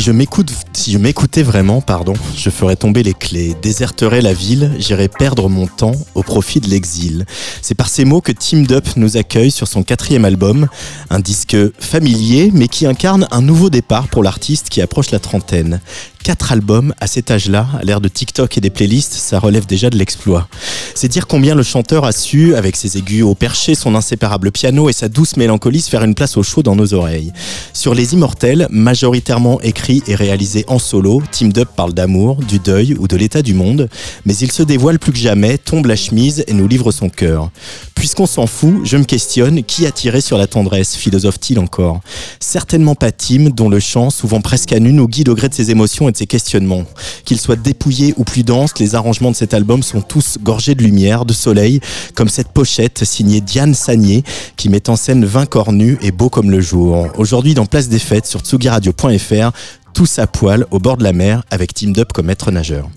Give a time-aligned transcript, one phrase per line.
[0.00, 4.32] Si je m'écoute, si je m'écoutais vraiment, pardon, je ferais tomber les clés, déserterais la
[4.32, 7.26] ville, j'irais perdre mon temps au profit de l'exil.
[7.60, 10.68] C'est par ces mots que Team Up nous accueille sur son quatrième album,
[11.10, 15.82] un disque familier mais qui incarne un nouveau départ pour l'artiste qui approche la trentaine.
[16.22, 19.88] Quatre albums à cet âge-là, à l'ère de TikTok et des playlists, ça relève déjà
[19.88, 20.48] de l'exploit.
[20.94, 24.90] C'est dire combien le chanteur a su, avec ses aigus au perché, son inséparable piano
[24.90, 27.32] et sa douce mélancolie, se faire une place au chaud dans nos oreilles.
[27.72, 32.94] Sur Les Immortels, majoritairement écrit et réalisé en solo, Team Up parle d'amour, du deuil
[32.98, 33.88] ou de l'état du monde,
[34.24, 37.50] mais il se dévoile plus que jamais, tombe la chemise et nous livre son cœur.
[37.94, 42.00] Puisqu'on s'en fout, je me questionne, qui a tiré sur la tendresse, philosophe-t-il encore?
[42.38, 45.54] Certainement pas Tim, dont le chant, souvent presque à nu, nous guide au gré de
[45.54, 46.84] ses émotions et de ses questionnements.
[47.24, 50.82] Qu'il soit dépouillé ou plus dense, les arrangements de cet album sont tous gorgés de
[50.82, 51.80] lumière, de soleil,
[52.14, 54.22] comme cette pochette signée Diane Sagné,
[54.56, 57.08] qui met en scène 20 corps nus et beau comme le jour.
[57.18, 59.50] Aujourd'hui, dans Place des Fêtes, sur tsugiradio.fr,
[59.92, 62.88] tous à poil au bord de la mer avec Team Up comme maître nageur.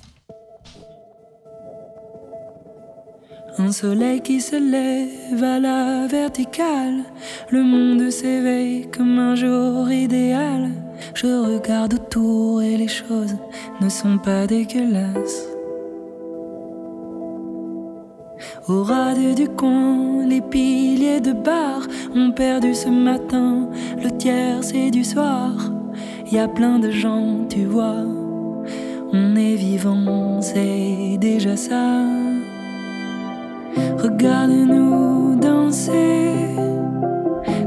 [3.59, 7.03] Un soleil qui se lève à la verticale,
[7.51, 10.71] le monde s'éveille comme un jour idéal.
[11.13, 13.35] Je regarde autour et les choses
[13.79, 15.47] ne sont pas dégueulasses.
[18.67, 21.81] Au rade du coin, les piliers de bar
[22.15, 23.69] ont perdu ce matin
[24.01, 25.51] le tiers c'est du soir.
[26.33, 28.03] Y a plein de gens, tu vois.
[29.13, 32.07] On est vivant, c'est déjà ça.
[33.99, 36.31] Regarde-nous danser,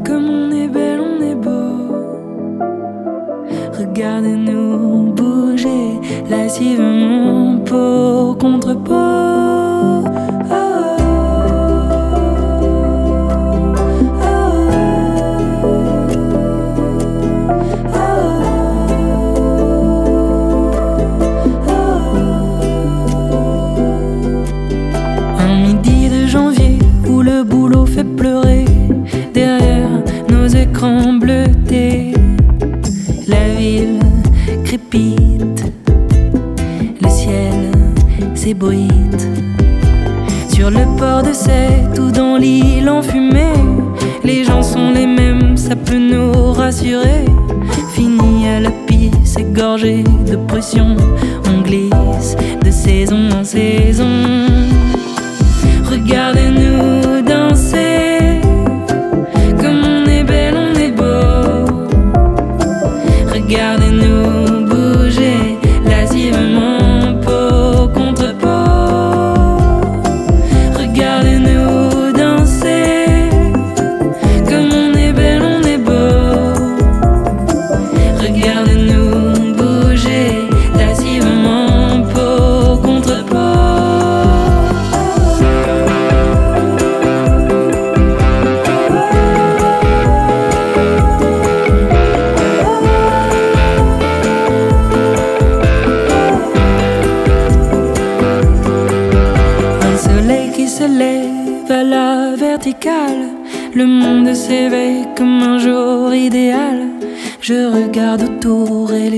[0.04, 1.94] comme on est belle, on est beau.
[3.78, 9.35] Regarde-nous bouger, lascivement, peau contre peau.
[28.16, 28.64] Pleurer
[29.34, 32.12] derrière nos écrans bleutés.
[33.26, 34.00] La ville
[34.64, 35.64] crépite,
[37.02, 37.72] le ciel
[38.34, 39.28] s'ébruite.
[40.48, 43.52] Sur le port de Sète ou dans l'île enfumée,
[44.24, 47.24] les gens sont les mêmes, ça peut nous rassurer.
[47.94, 50.96] Fini à la pisse, égorgé de pression,
[51.48, 54.10] on glisse de saison en saison.
[55.90, 57.95] Regardez-nous danser,
[63.76, 64.15] Regardez-nous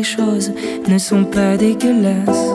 [0.03, 0.53] choses
[0.88, 2.54] ne sont pas dégueulasses.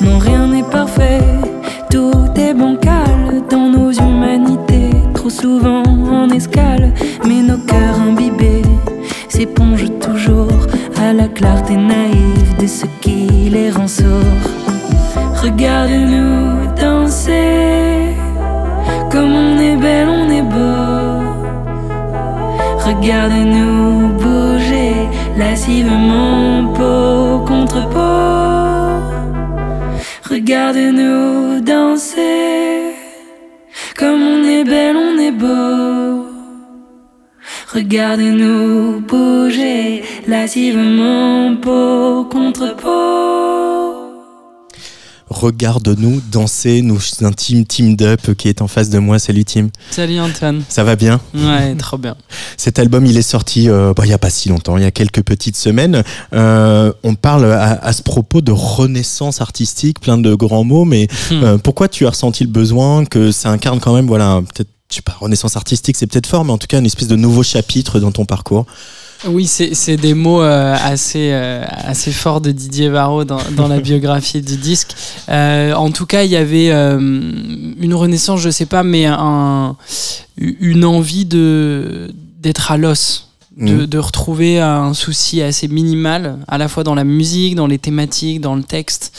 [0.00, 1.20] Non, rien n'est parfait,
[1.90, 6.92] tout est bancal dans nos humanités, trop souvent en escale.
[7.26, 8.62] Mais nos cœurs imbibés
[9.28, 10.66] s'épongent toujours
[11.00, 14.50] à la clarté naïve de ce qui les rend sourds.
[15.42, 18.14] Regardez-nous danser,
[19.10, 21.06] comme on est belle, on est beau.
[22.86, 23.95] Regardez-nous bouger,
[25.66, 29.02] lascivement, peau contre peau.
[30.30, 32.94] Regardez-nous danser,
[33.96, 36.26] comme on est belle, on est beau.
[37.74, 43.25] Regardez-nous bouger, lascivement, peau contre peau.
[45.40, 49.18] Regarde-nous danser, nous intimes Team Dup qui est en face de moi.
[49.18, 49.68] Salut Tim.
[49.90, 50.62] Salut Antoine.
[50.70, 51.20] Ça va bien?
[51.34, 52.16] Ouais, trop bien.
[52.56, 54.86] Cet album, il est sorti euh, bah, il n'y a pas si longtemps, il y
[54.86, 56.02] a quelques petites semaines.
[56.32, 61.06] Euh, on parle à, à, ce propos de renaissance artistique, plein de grands mots, mais
[61.30, 61.42] Hmm.
[61.44, 64.96] euh, pourquoi tu as ressenti le besoin que ça incarne quand même, voilà, peut-être, je
[64.96, 67.42] sais pas, renaissance artistique, c'est peut-être fort, mais en tout cas, une espèce de nouveau
[67.42, 68.64] chapitre dans ton parcours?
[69.28, 73.80] Oui, c'est des mots euh, assez, euh, assez forts de Didier Varro dans, dans la
[73.88, 74.94] biographie du disque.
[75.28, 79.76] Euh, en tout cas, il y avait une renaissance, je sais pas, mais un,
[80.38, 83.22] une envie d'être à l'os.
[83.56, 83.86] De, Mhm.
[83.86, 88.42] de retrouver un souci assez minimal, à la fois dans la musique, dans les thématiques,
[88.42, 89.16] dans le texte.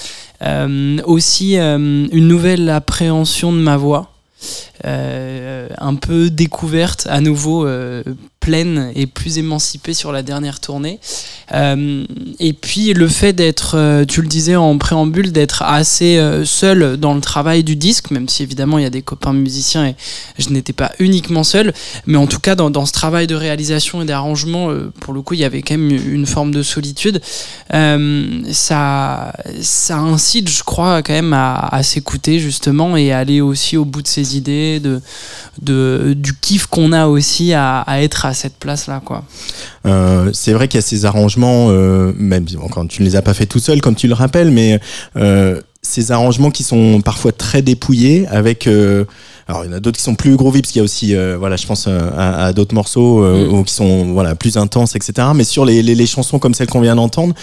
[1.06, 4.12] Aussi une nouvelle appréhension de ma voix.
[4.86, 8.04] Euh, un peu découverte, à nouveau euh,
[8.48, 11.02] pleine et plus émancipée sur la dernière tournée.
[11.54, 12.06] Euh,
[12.40, 16.96] et puis le fait d'être, euh, tu le disais en préambule, d'être assez euh, seul
[16.96, 19.96] dans le travail du disque, même si évidemment il y a des copains musiciens et
[20.40, 21.74] je n'étais pas uniquement seul,
[22.06, 24.70] mais en tout cas dans, ce travail de réalisation et d'arrangement,
[25.02, 27.20] pour le coup il y avait quand même une forme de solitude.
[27.70, 34.02] Ça, ça incite, je crois, quand même à, s'écouter justement et aller aussi au bout
[34.02, 35.02] de ses idées, de,
[35.62, 39.02] de, du kiff qu'on a aussi à, à être à cette place-là.
[39.04, 39.24] quoi.
[39.86, 43.22] Euh, c'est vrai qu'il y a ces arrangements, euh, même quand tu ne les as
[43.22, 44.80] pas fait tout seul, comme tu le rappelles, mais
[45.18, 48.70] euh, ces arrangements qui sont parfois très dépouillés avec.
[49.48, 51.16] Alors il y en a d'autres qui sont plus groovy parce qu'il y a aussi,
[51.16, 53.54] euh, voilà, je pense euh, à, à d'autres morceaux euh, Mm.
[53.54, 55.30] ou qui sont voilà plus intenses, etc.
[55.36, 57.34] Mais sur les, les, les chansons comme celles qu'on vient d'entendre,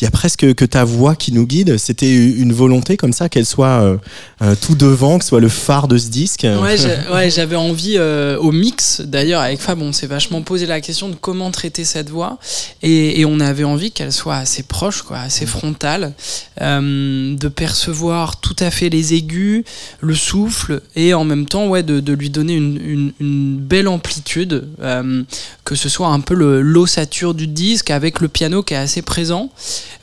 [0.00, 1.76] il y a presque que ta voix qui nous guide.
[1.76, 3.98] C'était une volonté comme ça qu'elle soit
[4.42, 6.46] euh, tout devant, que ce soit le phare de ce disque.
[6.62, 6.76] Ouais,
[7.30, 9.00] j'avais envie au mix.
[9.00, 12.38] D'ailleurs, avec Fab, on s'est vachement posé la question de comment traiter cette voix,
[12.82, 16.12] et, et on avait envie qu'elle soit assez proche, quoi, assez frontale,
[16.60, 19.64] euh, de percevoir tout à fait les aigus,
[20.00, 23.12] le souffle, et en même temps, ouais, de, lui donner une,
[23.58, 25.22] belle amplitude, euh,
[25.64, 29.50] que ce soit un peu l'ossature du disque avec le piano qui est assez présent.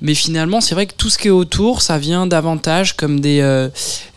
[0.02, 3.40] Mais finalement, c'est vrai que tout ce qui est autour, ça vient davantage comme des,
[3.42, 3.70] euh,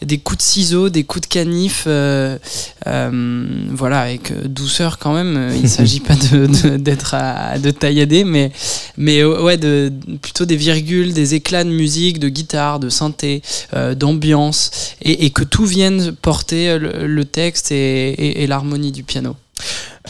[0.03, 2.39] des coups de ciseaux, des coups de canif, euh,
[2.87, 5.37] voilà, avec euh, douceur quand même.
[5.37, 8.53] Euh, Il ne s'agit pas d'être à- de taillader, mais,
[8.97, 9.93] mais euh, ouais, de,
[10.23, 13.43] plutôt des virgules, des éclats de musique, de guitare, de synthé,
[13.75, 14.71] euh, d'ambiance,
[15.03, 19.37] et, que tout vienne porter le, texte et l'harmonie du piano.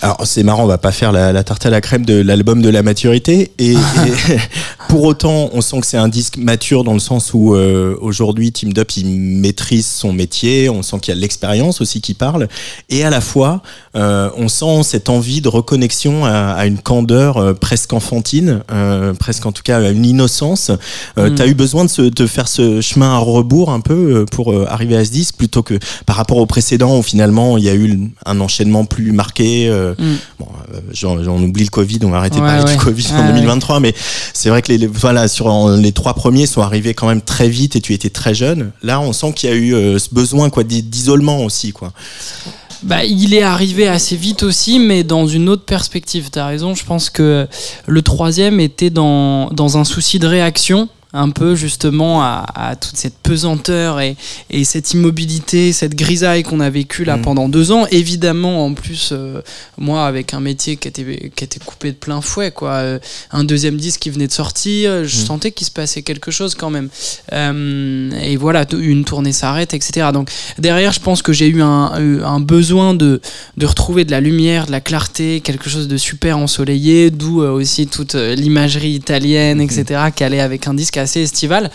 [0.02, 2.62] Alors c'est marrant, on va pas faire la, la tarte à la crème de l'album
[2.62, 3.50] de la maturité.
[3.58, 3.76] Et, et
[4.88, 8.52] pour autant, on sent que c'est un disque mature dans le sens où euh, aujourd'hui,
[8.52, 10.68] Team Dup, il maîtrise son métier.
[10.68, 12.48] On sent qu'il y a l'expérience aussi qui parle.
[12.88, 13.62] Et à la fois,
[13.96, 19.12] euh, on sent cette envie de reconnexion à, à une candeur euh, presque enfantine, euh,
[19.14, 20.70] presque en tout cas à une innocence.
[21.18, 21.34] Euh, Mm.
[21.34, 24.52] T'as eu besoin de, se, de faire ce chemin à rebours un peu euh, pour
[24.52, 27.68] euh, arriver à ce disque plutôt que par rapport au précédent où finalement il y
[27.68, 29.70] a eu un enchaînement plus marqué.
[29.98, 30.16] Euh, Mm.
[30.38, 32.76] Bon, euh, j'en j'en oublie le Covid, on va arrêter de Ouais, parler ouais.
[32.76, 33.94] du Covid en Ouais, 2023, mais
[34.32, 37.48] c'est vrai que les, les- voilà, sur les trois premiers sont arrivés quand même très
[37.48, 38.72] vite et tu étais très jeune.
[38.82, 41.92] Là, on sent qu'il y a eu euh, ce besoin quoi d'i- d'isolement aussi quoi.
[42.82, 46.30] Bah, il est arrivé assez vite aussi, mais dans une autre perspective.
[46.30, 47.46] T'as raison, je pense que
[47.86, 52.96] le troisième était dans, dans un souci de réaction, un peu justement à, à toute
[52.96, 54.16] cette pesanteur et,
[54.50, 57.22] et cette immobilité, cette grisaille qu'on a vécue là Mm.
[57.22, 57.86] pendant deux ans.
[57.90, 59.40] Évidemment, en plus, euh,
[59.78, 62.70] moi, avec un métier qui était, qui était coupé de plein fouet, quoi.
[62.74, 62.98] Euh,
[63.32, 65.26] un deuxième disque qui venait de sortir, je Mm.
[65.26, 66.88] sentais qu'il se passait quelque chose quand même.
[67.32, 70.08] Euh, et voilà, une tournée s'arrête, etc.
[70.12, 73.20] Donc derrière, je pense que j'ai eu un, besoin de,
[73.56, 77.86] de retrouver de la lumière, de la clarté, quelque chose de super ensoleillé, d'où aussi
[77.86, 81.70] toute l'imagerie italienne, etc., qui allait avec un disque assez estival.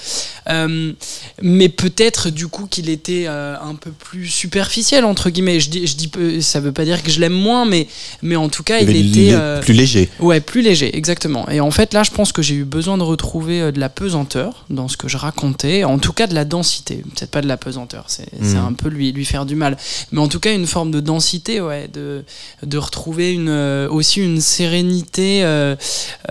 [0.50, 0.94] Euh,
[1.41, 5.60] mais peut-être du coup qu'il était euh, un peu plus superficiel, entre guillemets.
[5.60, 7.88] Je dis, je dis peu- ça veut pas dire que je l'aime moins, mais,
[8.22, 9.34] mais en tout cas, il, était.
[9.34, 10.10] euh, plus léger.
[10.20, 11.50] Ouais, plus léger, exactement.
[11.50, 13.89] Et en fait, là, je pense que j'ai eu besoin de retrouver euh, de la
[13.89, 17.48] pesanteur dans ce que je racontais, en tout cas de la densité, peut-être pas de
[17.48, 18.58] la pesanteur, c'est Mhm.
[18.58, 19.77] un peu lui, lui faire du mal,
[20.12, 22.24] mais en tout cas une forme de densité, ouais, de,
[22.63, 25.75] de retrouver une, euh, aussi une sérénité euh,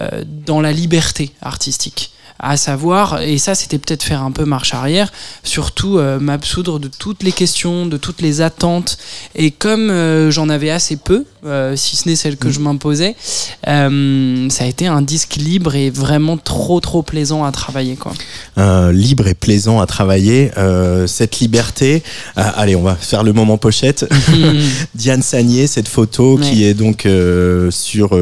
[0.00, 2.10] euh, dans la liberté artistique.
[2.40, 5.12] À savoir, et ça c'était peut-être faire un peu marche arrière,
[5.44, 8.98] surtout euh, m'absoudre de toutes les questions, de toutes les attentes.
[9.36, 12.52] Et comme euh, j'en avais assez peu, euh, si ce n'est celle que Mhm.
[12.54, 13.16] je m'imposais,
[13.64, 17.96] ça a été un disque libre et vraiment trop trop plaisant à travailler.
[17.96, 18.12] Quoi.
[18.92, 20.50] Libre et plaisant à travailler.
[21.06, 22.02] Cette liberté.
[22.36, 24.06] Allez, on va faire le moment pochette.
[24.94, 26.42] Diane Sagné, cette photo Ouais.
[26.50, 27.06] qui est donc
[27.70, 28.14] sur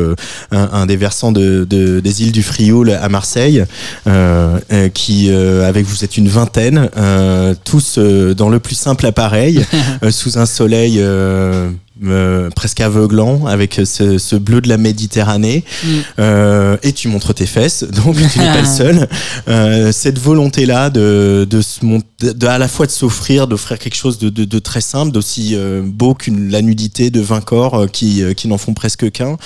[0.50, 3.64] un, un des versants de, de- des îles du Frioul à Marseille.
[4.06, 8.74] Euh, euh, qui, euh, avec vous êtes une vingtaine, euh, tous euh, dans le plus
[8.74, 9.64] simple appareil,
[10.02, 11.70] euh, sous un soleil euh,
[12.04, 15.62] euh, presque aveuglant, avec ce, ce bleu de la Méditerranée.
[15.84, 15.88] Mm.
[16.18, 19.08] Euh, et tu montres tes fesses, donc tu n'es pas le seul.
[19.48, 23.94] Euh, cette volonté-là de, de, se mont- de, à la fois de s'offrir, d'offrir quelque
[23.96, 27.86] chose de, de, de très simple, d'aussi euh, beau qu'une la nudité de 20 corps
[27.92, 29.36] qui, qui n'en font presque qu'un.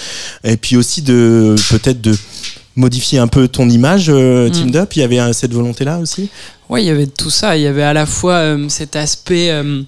[0.44, 2.16] Et puis aussi de peut-être de
[2.76, 4.52] modifier un peu ton image, euh, Mm.
[4.52, 4.92] Team Up.
[4.94, 6.28] Il y avait euh, cette volonté-là aussi?
[6.68, 7.56] Ouais, il y avait tout ça.
[7.56, 9.82] Il y avait à la fois euh, cet aspect euh,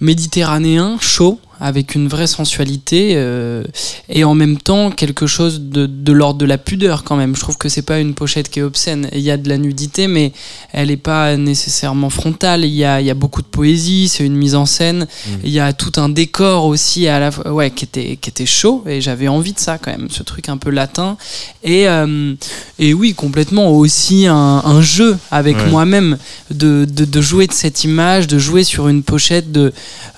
[0.00, 3.62] méditerranéen, chaud, avec une vraie sensualité, euh,
[4.08, 7.36] et en même temps quelque chose de, de l'ordre de la pudeur quand même.
[7.36, 9.08] Je trouve que c'est pas une pochette qui est obscène.
[9.12, 10.32] Il y a de la nudité, mais
[10.72, 12.64] elle n'est pas nécessairement frontale.
[12.64, 15.06] Il y a, il y a beaucoup de poésie, c'est une mise en scène.
[15.44, 18.82] Il y a tout un décor aussi à la ouais, qui était, qui était chaud,
[18.86, 21.16] et j'avais envie de ça quand même, ce truc un peu latin.
[21.62, 22.34] Et, euh,
[22.78, 25.66] et oui, complètement aussi un, un jeu avec Ouais.
[25.68, 26.16] moi-même,
[26.50, 29.72] de, de, de jouer de cette image, de jouer sur une pochette de,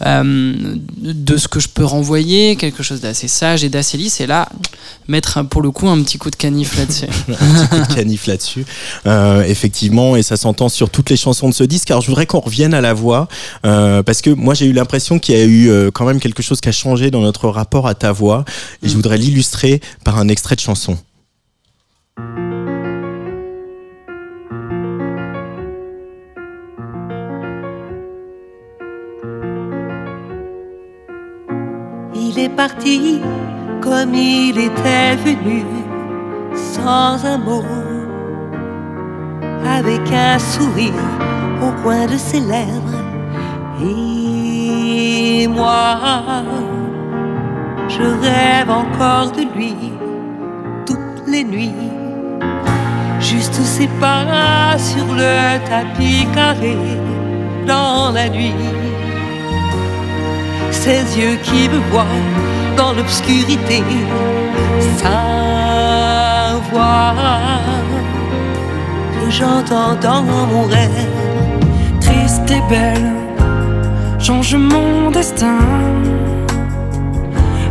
[0.04, 0.52] euh,
[0.98, 4.48] de ce que je peux renvoyer, quelque chose d'assez sage et d'assez lisse, et là,
[5.08, 7.06] mettre pour le coup un petit coup de canif là-dessus.
[7.28, 8.64] un petit coup de canif là-dessus.
[9.06, 11.90] Euh, effectivement, et ça s'entend sur toutes les chansons de ce disque.
[11.90, 13.28] Alors, je voudrais qu'on revienne à la voix,
[13.64, 16.42] euh, parce que moi, j'ai eu l'impression qu'il y a eu euh, quand même quelque
[16.42, 18.44] chose qui a changé dans notre rapport à ta voix,
[18.82, 18.96] et je Mm.
[18.96, 20.96] voudrais l'illustrer par un extrait de chanson.
[32.56, 33.20] Parti
[33.80, 35.64] comme il était venu,
[36.54, 37.64] sans un mot,
[39.66, 40.92] avec un sourire
[41.60, 43.02] au coin de ses lèvres.
[43.84, 45.98] Et moi,
[47.88, 49.74] je rêve encore de lui
[50.86, 51.74] toutes les nuits,
[53.20, 56.76] juste ses pas sur le tapis carré
[57.66, 58.54] dans la nuit
[60.84, 62.18] ses yeux qui me voient
[62.76, 63.84] dans l'obscurité,
[64.96, 67.14] sa voix
[69.14, 71.06] que j'entends dans mon rêve.
[72.00, 73.12] triste et belle,
[74.18, 75.60] change mon destin.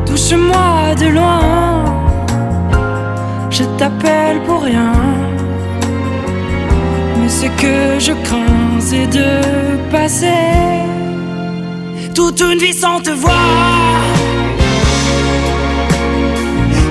[0.06, 1.42] Touche-moi de loin,
[3.50, 4.94] je t'appelle pour rien.
[7.18, 9.30] Mais ce que je crains, c'est de
[9.92, 10.91] passer
[12.14, 13.38] toute une vie sans te voir.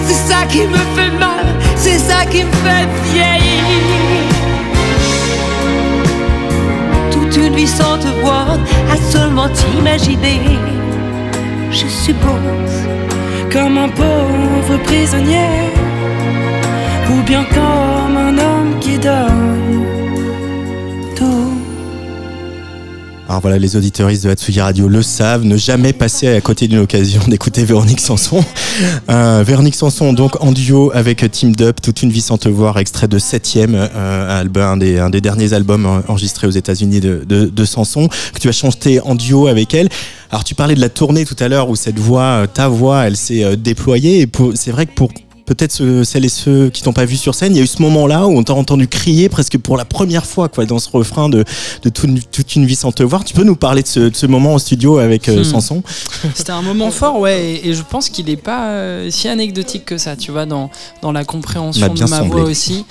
[0.07, 1.47] C'est ça qui me fait mal,
[1.77, 4.25] c'est ça qui me fait vieillir.
[7.11, 8.59] Toute une vie sans te voir,
[8.93, 10.41] à seulement t'imaginer.
[11.71, 12.77] Je suppose
[13.53, 15.73] comme un pauvre prisonnier,
[17.11, 19.70] ou bien comme un homme qui donne
[23.31, 26.81] Alors voilà, les auditeuristes de Hatsugi Radio le savent, ne jamais passer à côté d'une
[26.81, 28.45] occasion d'écouter Véronique Sanson.
[29.09, 32.77] Euh, Véronique Sanson, donc en duo avec Team Dup, Toute une vie sans te voir,
[32.81, 38.41] extrait de septième euh, album, un des, derniers albums enregistrés aux États-Unis de, Sanson, que
[38.41, 39.91] tu as chanté en duo avec elle.
[40.33, 43.07] Alors tu parlais de la tournée tout à l'heure où cette voix, euh, ta voix,
[43.07, 44.23] elle s'est déployée.
[44.23, 45.13] Et c'est vrai que pour
[45.54, 47.83] peut-être celles et ceux qui t'ont pas vu sur scène, il y a eu ce
[47.83, 51.28] moment-là où on t'a entendu crier presque pour la première fois quoi, dans ce refrain
[51.28, 51.45] de,
[51.83, 53.25] de toute, toute une vie sans te voir.
[53.25, 55.45] Tu peux nous parler de ce, de ce moment en studio avec euh, Hmm.
[55.45, 55.83] Sanson
[56.35, 59.85] C'était un moment fort, ouais, et, et je pense qu'il n'est pas euh, si anecdotique
[59.87, 60.71] que ça, tu vois, dans,
[61.02, 62.28] dans la compréhension de ma semblé.
[62.42, 62.85] voix aussi.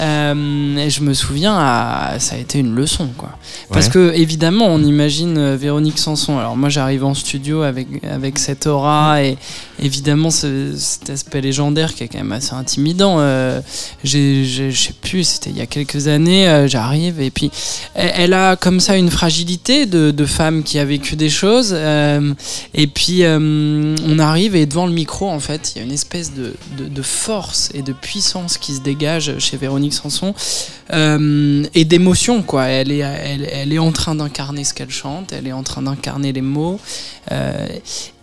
[0.00, 3.30] Euh, et je me souviens, à- ça a été une leçon, quoi.
[3.70, 3.92] Parce Ouais.
[3.92, 6.38] que, évidemment, on imagine euh, Véronique Sanson.
[6.38, 9.36] Alors, moi, j'arrive en studio avec, avec cette aura et
[9.80, 13.16] évidemment ce- cet aspect légendaire qui quand même assez intimidant.
[13.18, 13.60] Euh,
[14.04, 17.50] Je sais plus, c'était il y a quelques années, euh, j'arrive et puis
[17.94, 21.72] elle, a comme ça une fragilité de, femme qui a vécu des choses.
[21.74, 22.32] euh,
[22.72, 25.92] et puis euh, on arrive et devant le micro, en fait, il y a une
[25.92, 26.54] espèce de,
[27.02, 30.34] force et de puissance qui se dégage chez Véronique Sanson
[30.90, 32.64] et d'émotion, quoi.
[32.66, 36.32] Elle est, elle est en train d'incarner ce qu'elle chante, elle est en train d'incarner
[36.32, 36.80] les mots.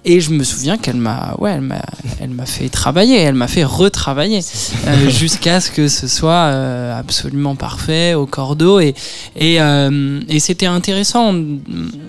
[0.04, 1.82] Et je me souviens qu'elle m'a, ouais, elle m'a,
[2.20, 4.40] elle m'a fait travailler, elle m'a fait retravailler
[4.88, 8.96] euh, jusqu'à ce que ce soit euh, absolument parfait au cordeau et
[9.36, 11.36] et, euh, et c'était intéressant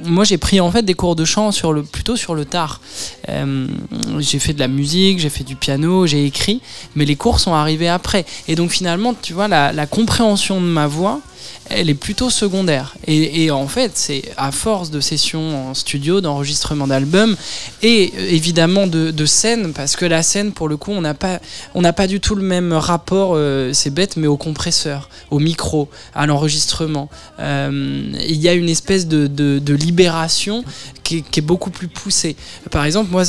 [0.04, 2.80] moi j'ai pris en fait des cours de chant sur le, plutôt sur le tard.
[4.18, 6.60] J'ai fait de la musique, j'ai fait du piano, j'ai écrit,
[6.96, 8.24] mais les cours sont arrivés après.
[8.48, 11.20] Et donc finalement, tu vois, la, la compréhension de ma voix,
[11.68, 12.94] elle est plutôt secondaire.
[13.06, 17.36] Et, en fait, c'est à force de sessions en studio, d'enregistrement d'albums,
[17.82, 21.14] et euh, évidemment de, de scène, parce que la scène, pour le coup, on n'a
[21.14, 21.40] pas,
[21.96, 26.26] pas du tout le même rapport, euh, c'est bête, mais au compresseur, au micro, à
[26.26, 27.08] l'enregistrement.
[27.40, 30.64] Euh, Il y a une espèce de, de, libération
[31.02, 32.36] qui est, beaucoup plus poussée.
[32.70, 33.24] Par exemple, moi,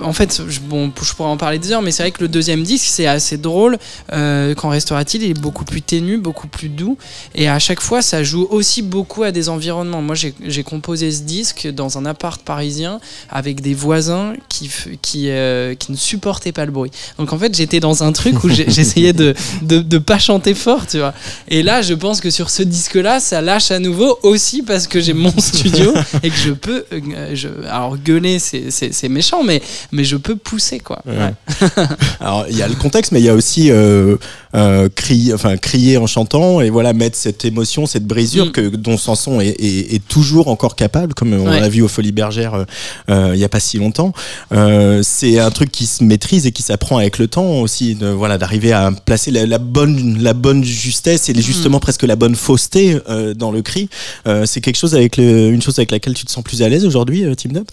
[0.00, 2.28] en fait, je, bon, je pourrais en parler des heures, mais c'est vrai que le
[2.28, 3.78] deuxième disque, c'est assez drôle.
[4.12, 5.22] Euh, quand restera-t-il?
[5.22, 6.98] Il est beaucoup plus ténu, beaucoup plus doux.
[7.34, 10.02] Et à chaque fois, ça joue aussi beaucoup à des environnements.
[10.02, 13.00] Moi, j'ai composé ce disque dans un appart parisien
[13.30, 16.90] avec des voisins qui, f- qui, euh, qui ne supportaient pas le bruit.
[17.18, 20.86] Donc en fait, j'étais dans un truc où j'essayais de, de, de pas chanter fort,
[20.86, 21.14] tu vois.
[21.48, 25.00] Et là, je pense que sur ce disque-là, ça lâche à nouveau aussi parce que
[25.00, 26.84] j'ai mon studio et que je peux.
[26.92, 29.62] euh, je, alors, gueuler, c'est- méchant, mais,
[29.92, 31.00] mais je peux pousser, quoi.
[31.06, 31.16] Ouais.
[31.16, 31.68] Ouais.
[32.20, 34.16] Alors, il y a le contexte, mais il y a aussi euh,
[34.54, 38.52] euh, crier, enfin, crier en chantant et voilà, mettre cette émotion, cette brisure Mm.
[38.52, 41.60] que, dont Sanson est, est- est toujours encore capable, comme on Ouais.
[41.60, 42.64] l'a vu au Folies Bergères euh,
[43.10, 44.12] euh, il y a pas si longtemps.
[44.52, 48.06] Euh, c'est un truc qui se maîtrise et qui s'apprend avec le temps aussi, de,
[48.08, 51.40] voilà, d'arriver à placer la, la bonne, la bonne justesse et Mm.
[51.42, 53.88] justement presque la bonne fausseté euh, dans le cri.
[54.26, 56.68] Euh, c'est quelque chose avec le, une chose avec laquelle tu te sens plus à
[56.68, 57.68] l'aise aujourd'hui, euh, Up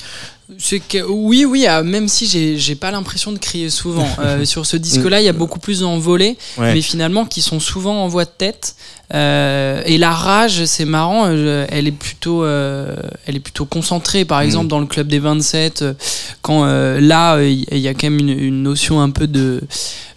[0.58, 4.08] C'est que oui, oui, ah, même si j'ai j'ai pas l'impression de crier souvent.
[4.20, 6.74] Euh, sur ce disque-là, il y a beaucoup plus d'envolées, Ouais.
[6.74, 8.76] mais finalement qui sont souvent en voix de tête.
[9.14, 12.96] Euh, et la rage, c'est marrant, euh, elle est plutôt, euh,
[13.28, 14.26] elle est plutôt concentrée.
[14.26, 15.94] Par exemple, dans le club des 27, euh,
[16.42, 19.62] quand euh, là, il y a quand même une, une notion un peu de,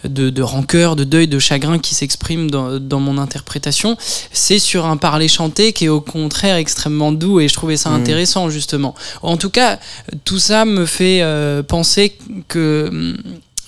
[0.05, 3.97] de, de rancœur, de deuil, de chagrin qui s'exprime dans, dans mon interprétation.
[4.33, 7.91] C'est sur un parler chanté qui est au contraire extrêmement doux et je trouvais ça
[7.91, 8.01] Mhm.
[8.01, 8.95] intéressant justement.
[9.23, 9.79] En tout cas,
[10.25, 11.23] tout ça me fait
[11.69, 12.17] penser
[12.49, 12.91] que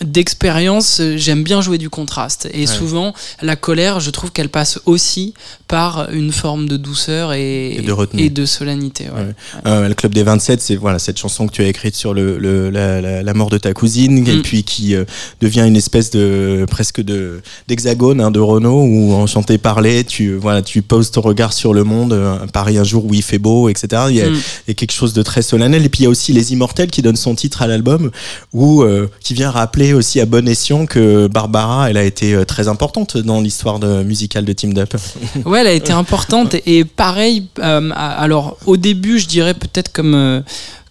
[0.04, 2.49] d'expérience, euh, j'aime bien jouer du contraste.
[2.52, 5.35] Et souvent, la colère, je trouve qu'elle passe aussi
[5.69, 8.23] par une forme de douceur et, Et de retenue.
[8.23, 9.04] et de solennité.
[9.04, 9.21] ouais.
[9.21, 9.35] Ouais.
[9.66, 12.38] Euh, le club des 27, c'est voilà cette chanson que tu as écrite sur le,
[12.38, 14.42] le- la, la- la mort de ta cousine et Mm.
[14.42, 15.04] puis qui euh,
[15.40, 20.35] devient une espèce de presque de d'hexagone hein, de Renault où en chanter parler, tu
[20.35, 23.38] voilà tu poses ton regard sur le monde, euh, Paris un jour où il fait
[23.38, 24.02] beau, etc.
[24.11, 24.35] Il y, a, Mm.
[24.35, 26.52] il y a quelque chose de très solennel et puis il y a aussi les
[26.52, 28.11] Immortels qui donnent son titre à l'album
[28.52, 28.85] où
[29.23, 33.17] qui vient rappeler aussi à bon escient que Barbara elle a été euh, très importante
[33.17, 34.95] dans l'histoire de, musicale de Team Up.
[35.45, 37.47] Ouais, elle a été importante et, pareil.
[37.59, 40.41] euh, alors au début, je dirais peut-être comme euh,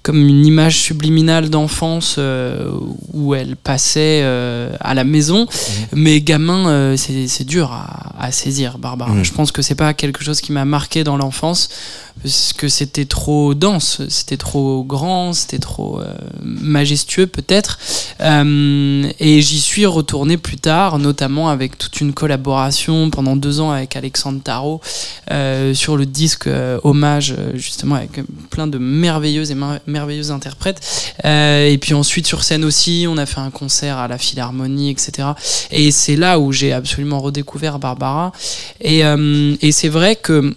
[0.02, 2.72] comme une image subliminale d'enfance euh,
[3.14, 5.46] où elle passait euh, à la maison,
[5.94, 9.12] mais gamin, euh, c'est dur à, à saisir, Barbara.
[9.12, 9.26] Mhm.
[9.26, 11.70] Je pense que c'est pas quelque chose qui m'a marqué dans l'enfance
[12.22, 17.80] parce que c'était trop dense, c'était trop grand, c'était trop euh, majestueux peut-être.
[18.22, 23.72] Euh, et j'y suis retourné plus tard, notamment avec toute une collaboration pendant deux ans
[23.72, 24.82] avec Alexandre Tarot
[25.32, 26.50] euh, sur le disque
[26.84, 30.82] hommage, justement avec plein de merveilleuses et mer- merveilleuses interprètes.
[31.24, 35.30] Et puis ensuite sur scène aussi, on a fait un concert à la Philharmonie, etc.
[35.72, 38.32] Et c'est là où j'ai absolument redécouvert Barbara.
[38.82, 39.02] Et
[39.72, 40.54] c'est vrai que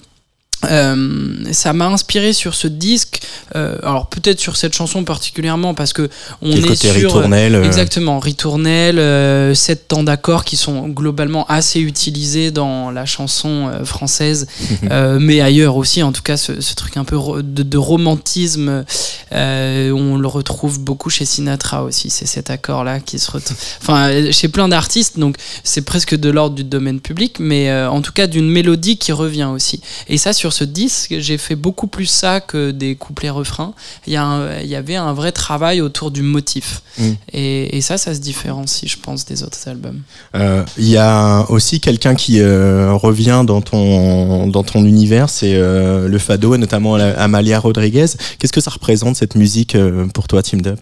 [0.70, 3.20] euh, ça m'a inspiré sur ce disque.
[3.56, 6.08] euh, alors peut-être sur cette chanson particulièrement parce que
[6.40, 7.54] on est côté sur ritournelle.
[7.56, 14.46] euh, exactement ritournelle, sept temps d'accords qui sont globalement assez utilisés dans la chanson française,
[14.90, 16.02] euh, mais ailleurs aussi.
[16.02, 18.84] En tout cas, ce, ce truc un peu de, de romantisme,
[19.32, 22.10] on le retrouve beaucoup chez Sinatra aussi.
[22.10, 23.56] C'est cet accord-là qui se retrouve.
[23.80, 28.12] Enfin, chez plein d'artistes, donc c'est presque de l'ordre du domaine public, mais en tout
[28.12, 29.80] cas d'une mélodie qui revient aussi.
[30.08, 33.74] Et ça, sur ce disque, j'ai fait beaucoup plus ça que des couplets-refrains.
[34.06, 36.82] Il il y avait un vrai travail autour du motif.
[36.98, 37.10] Mm.
[37.32, 40.00] Et, et ça, ça se différencie, je pense, des autres albums.
[40.34, 45.54] Euh, Il y a aussi quelqu'un qui euh, revient dans ton, dans ton univers, c'est
[45.54, 48.06] euh, le fado et notamment Amalia Rodriguez.
[48.38, 49.76] Qu'est-ce que ça représente cette musique
[50.14, 50.80] pour toi, Team Up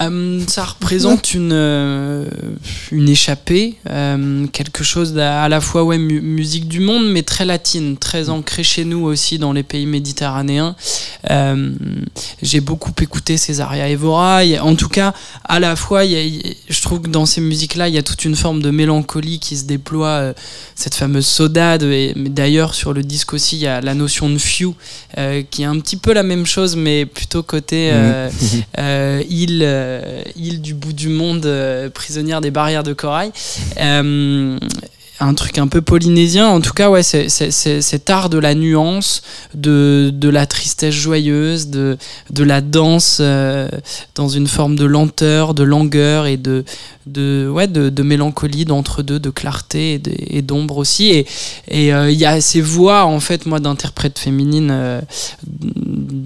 [0.00, 2.26] Euh, ça représente une, euh,
[2.92, 7.44] une échappée, euh, quelque chose à la fois ouais, mu- musique du monde, mais très
[7.44, 10.76] latine, très ancrée chez nous aussi dans les pays méditerranéens.
[12.42, 14.44] J'ai beaucoup écouté Césaria Evora.
[14.44, 17.00] Il a- En tout cas, à la fois, il y a- il y je trouve
[17.02, 20.34] que dans ces musiques-là, il y a toute une forme de mélancolie qui se déploie,
[20.74, 21.82] cette fameuse saudade.
[21.84, 24.74] Et, mais d'ailleurs, sur le disque aussi, il y a la notion de few,
[25.50, 28.28] qui est un petit peu la même chose, mais plutôt côté euh,
[28.78, 29.22] euh,
[29.86, 33.30] île, euh, île du bout du monde, euh, prisonnière des barrières de corail.
[33.80, 34.58] Euh,
[35.18, 36.46] un truc un peu polynésien.
[36.46, 39.22] En tout cas, ouais, c'est cet art de la nuance,
[39.54, 41.96] de, la tristesse joyeuse, de,
[42.36, 43.22] la danse
[44.14, 46.66] dans une forme de lenteur, de langueur et de,
[47.06, 51.08] de, ouais, de, de mélancolie, d'entre-deux, de clarté et et d'ombre aussi.
[51.10, 51.26] Et
[51.68, 55.00] et, euh, il y a ces voix, en fait, moi, d'interprètes féminines, euh,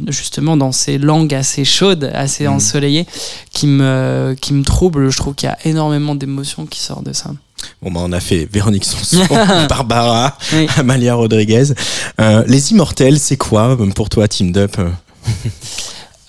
[0.09, 2.55] justement, dans ces langues assez chaudes, assez Mhm.
[2.55, 3.07] ensoleillées,
[3.53, 5.11] qui me, qui me troublent.
[5.11, 7.31] Je trouve qu'il y a énormément d'émotions qui sortent de ça.
[7.83, 9.27] Bon, bah, on a fait Véronique Sanson,
[9.69, 10.67] Barbara, Oui.
[10.77, 11.65] Amalia Rodriguez.
[12.21, 14.77] Euh, les Immortels, c'est quoi euh, pour toi, Team Up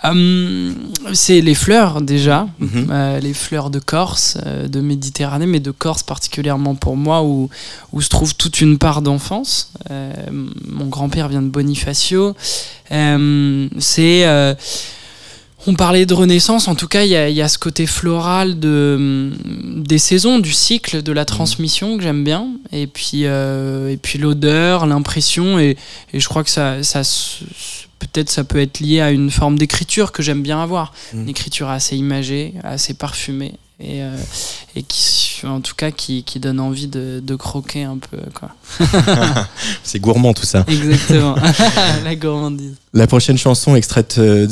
[0.04, 0.74] Hum,
[1.14, 2.88] c'est les fleurs déjà, Mhm.
[2.90, 7.50] Euh, les fleurs de Corse, euh, de Méditerranée, mais de Corse particulièrement pour moi, où,
[7.94, 9.72] où se trouve toute une part d'enfance.
[9.92, 10.12] Euh,
[10.68, 12.36] mon grand-père vient de Bonifacio.
[12.92, 14.26] Euh, c'est.
[14.26, 14.56] euh,
[15.68, 17.86] on parlait de renaissance, en tout cas, il y a, il y a ce côté
[17.86, 19.32] floral de,
[19.78, 22.48] des saisons, du cycle, de la transmission que j'aime bien.
[22.72, 25.78] Et puis, euh, et puis l'odeur, l'impression, et,
[26.14, 27.44] et je crois que ça, ça se-
[28.08, 30.94] peut-être ça peut être lié à une forme d'écriture que j'aime bien avoir.
[31.14, 31.22] Mm.
[31.22, 33.54] Une écriture assez imagée, assez parfumée.
[33.82, 34.16] Et, euh,
[34.76, 38.18] et qui, en tout cas, qui, qui donne envie de, de croquer un peu.
[38.34, 38.50] Quoi.
[39.84, 40.64] C'est gourmand tout ça.
[40.68, 41.36] Exactement.
[42.04, 42.76] la gourmandise.
[42.94, 44.48] La prochaine chanson extraite euh,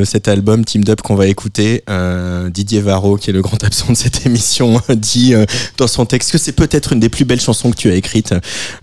[0.00, 3.62] de cet album Team Up qu'on va écouter, euh, Didier Varro, qui est le grand
[3.62, 7.24] absent de cette émission, dit euh, dans son texte que c'est peut-être une des plus
[7.24, 8.34] belles chansons que tu as écrites.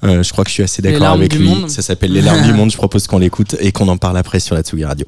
[0.01, 1.47] Je crois que je suis assez d'accord avec lui.
[1.47, 1.69] monde.
[1.69, 2.71] Ça s'appelle Les larmes du monde.
[2.71, 5.05] Je propose qu'on l'écoute et qu'on en parle après sur la Tsugi Radio.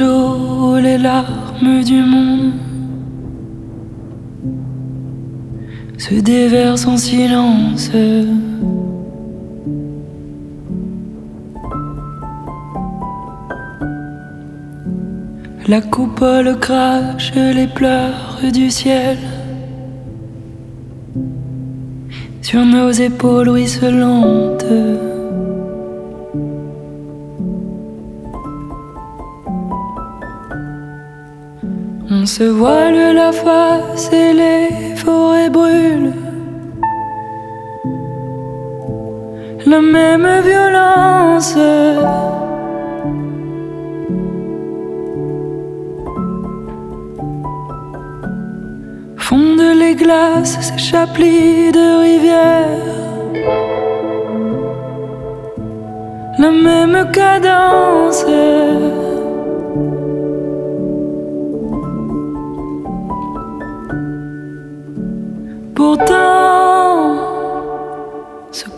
[0.00, 2.52] Les larmes du monde
[5.98, 7.90] se déversent en silence.
[15.68, 19.16] La coupole crache les pleurs du ciel
[22.42, 24.64] sur nos épaules ruisselantes.
[24.70, 25.13] On
[32.36, 36.14] se voile la face et les forêts brûlent.
[39.66, 41.56] La même violence.
[49.16, 51.16] Fondent les glaces, s'échappent
[51.78, 52.82] de rivières.
[56.40, 58.24] La même cadence.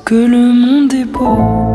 [0.07, 1.66] Que le monde est beau.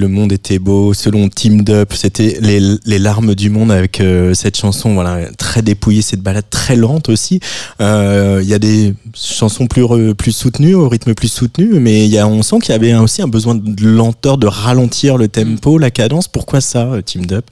[0.00, 4.34] Le monde était beau, selon Team Up, c'était les, les larmes du monde avec euh,
[4.34, 7.40] cette chanson, voilà, très dépouillée, cette balade très lente aussi.
[7.80, 9.84] Euh, Il y a des chansons plus
[10.14, 12.94] plus soutenues, au rythme plus soutenu, mais il y a, on sent qu'il y avait
[12.94, 16.28] aussi un besoin de lenteur, de ralentir le tempo, la cadence.
[16.28, 17.44] Pourquoi ça, euh, Team Up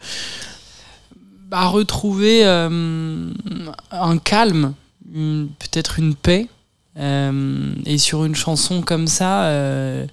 [1.50, 3.30] à retrouver euh,
[3.90, 4.74] un calme,
[5.10, 6.46] peut-être une paix.
[6.98, 10.06] Euh, et sur une chanson comme ça, euh,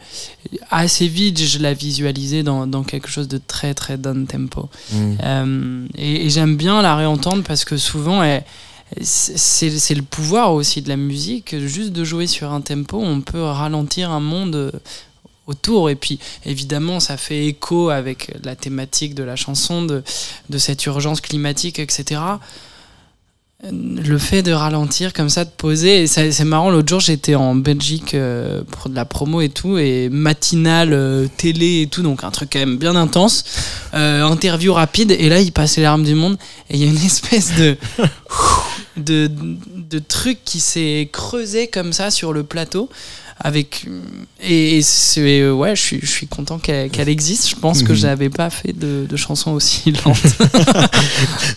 [0.70, 4.70] assez vite, je la visualisais dans, dans quelque chose de très très down tempo.
[4.94, 8.24] Euh, et et j'aime bien la réentendre parce que souvent,
[9.02, 11.58] c'est le pouvoir aussi de la musique.
[11.58, 14.72] Juste de jouer sur un tempo, on peut ralentir un monde
[15.48, 15.90] autour.
[15.90, 20.04] Et puis, évidemment, ça fait écho avec la thématique de la chanson, de,
[20.50, 22.22] de cette urgence climatique, etc.
[23.64, 27.56] Le fait de ralentir comme ça, de poser, et c'est marrant, l'autre jour j'étais en
[27.56, 32.26] Belgique euh, pour de la promo et tout, et matinale, euh, télé et tout, donc
[32.26, 33.46] un truc quand même bien intense,
[33.94, 36.38] euh, interview rapide, et là il passait l'arme du monde,
[36.70, 37.78] et il y a une espèce de,
[38.98, 42.90] de, de truc qui s'est creusé comme ça sur le plateau.
[43.38, 43.86] Avec
[44.42, 47.92] et, et c'est ouais je suis je suis content qu'elle qu'elle existe je pense que
[47.92, 47.98] Mhm.
[47.98, 50.18] j'avais pas fait de, de chansons aussi lentes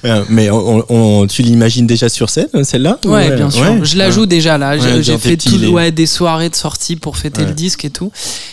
[0.05, 2.99] Euh, mais on, on- tu l'imagines déjà sur scène, celle-là?
[3.05, 3.63] Ou, Ouais, bien sûr.
[3.63, 4.13] ouais je la Ouais.
[4.13, 4.77] joue déjà là.
[4.79, 8.11] J'ai- Ouais, fait tout, les- des soirées de sortie pour fêter le disque et tout.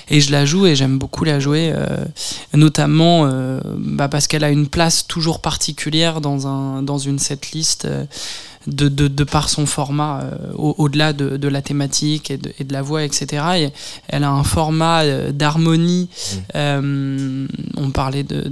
[0.10, 1.86] Et je la joue et j'aime beaucoup la jouer, euh,
[2.54, 7.86] notamment euh, bah, parce qu'elle a une place toujours particulière dans, un, dans une setlist.
[7.86, 8.06] euh,
[8.68, 12.52] de, de, de par son format, euh, au- au-delà de, de la thématique et de,
[12.60, 13.44] et la voix, etc.
[13.58, 13.70] Et
[14.08, 16.10] elle a un format euh, d'harmonie.
[16.10, 16.38] Mm.
[16.56, 17.48] Euh,
[17.78, 18.44] on parlait de,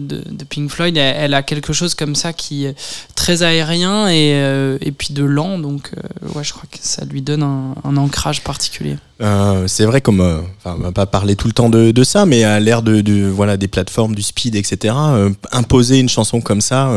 [0.50, 0.96] Pink Floyd.
[0.98, 2.76] Elle, elle a quelque chose comme ça qui est
[3.16, 5.58] très aérien et, euh, et puis de lent.
[5.60, 5.92] Donc,
[6.36, 8.98] ouais, je crois que ça lui donne un, un ancrage particulier.
[9.68, 10.20] C'est vrai comme
[10.66, 13.70] on va pas parler tout le temps de, ça mais à l'ère de, voilà des
[13.70, 14.94] plateformes du speed etc
[15.54, 16.92] imposer une chanson comme ça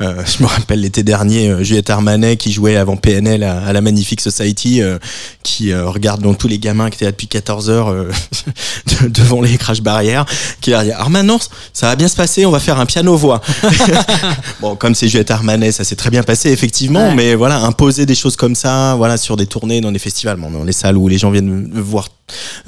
[0.00, 4.20] je me rappelle l'été dernier Juliette Armanet qui jouait avant PNL à, à la Magnifique
[4.20, 4.98] Society euh,
[5.44, 8.10] qui euh, regarde donc tous les gamins qui étaient là depuis 14 heures euh,
[9.02, 10.26] de- devant les crash barrières
[10.60, 11.38] qui a dit Armanet
[11.72, 13.40] ça va bien se passer on va faire un piano voix
[14.60, 17.14] bon comme c'est Juliette Armanet ça s'est très bien passé effectivement Ouais.
[17.14, 20.50] mais voilà imposer des choses comme ça voilà sur des tournées dans des festivals bon,
[20.50, 22.08] dans les salles où les gens viennent voir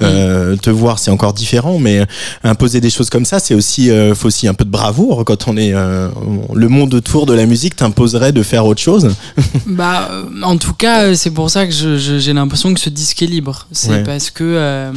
[0.01, 2.05] euh, te voir c'est encore différent mais
[2.43, 5.47] imposer des choses comme ça c'est aussi euh, faut aussi un peu de bravoure quand
[5.47, 6.09] on est euh,
[6.53, 9.13] le monde autour de la musique t'imposerait de faire autre chose
[9.67, 13.21] Bah, euh, en tout cas, euh, c'est pour ça que j'ai l'impression que ce disque
[13.21, 13.67] est libre.
[13.71, 14.03] C'est Ouais.
[14.03, 14.91] parce que, euh,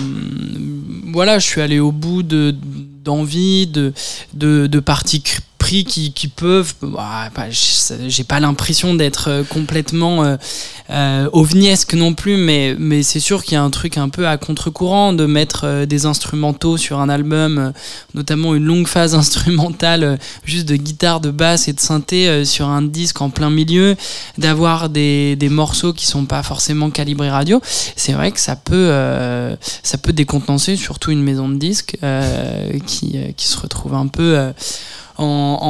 [1.12, 2.54] voilà, je suis allé au bout de
[3.04, 3.92] d'envie, de,
[4.34, 5.22] de, de parties
[5.68, 6.74] qui, peuvent.
[6.82, 7.28] bah,
[8.06, 10.36] j'ai pas l'impression d'être euh, complètement euh,
[10.90, 11.28] euh,
[11.94, 15.26] non plus, mais, c'est sûr qu'il y a un truc un peu à contre-courant de
[15.26, 17.70] mettre euh, des instrumentaux sur un album, euh,
[18.14, 22.82] notamment une longue phase instrumentale juste de guitare, de basse et de synthé sur un
[22.82, 23.96] disque en plein milieu,
[24.38, 27.60] d'avoir des, morceaux qui sont pas forcément calibrés radio.
[27.96, 28.90] C'est vrai que ça peut,
[29.82, 31.96] ça peut décontenancer surtout une maison de disques
[32.86, 34.52] qui, se retrouve un peu
[35.18, 35.24] en,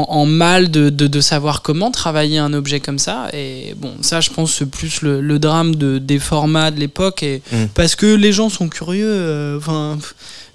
[0.08, 3.28] en- en mal de, de- de savoir comment travailler un objet comme ça.
[3.32, 7.22] Et bon, ça, je pense, c'est plus le, le drame de, des formats de l'époque.
[7.22, 7.66] Et Mm.
[7.74, 9.08] parce que les gens sont curieux.
[9.11, 9.98] euh, Enfin.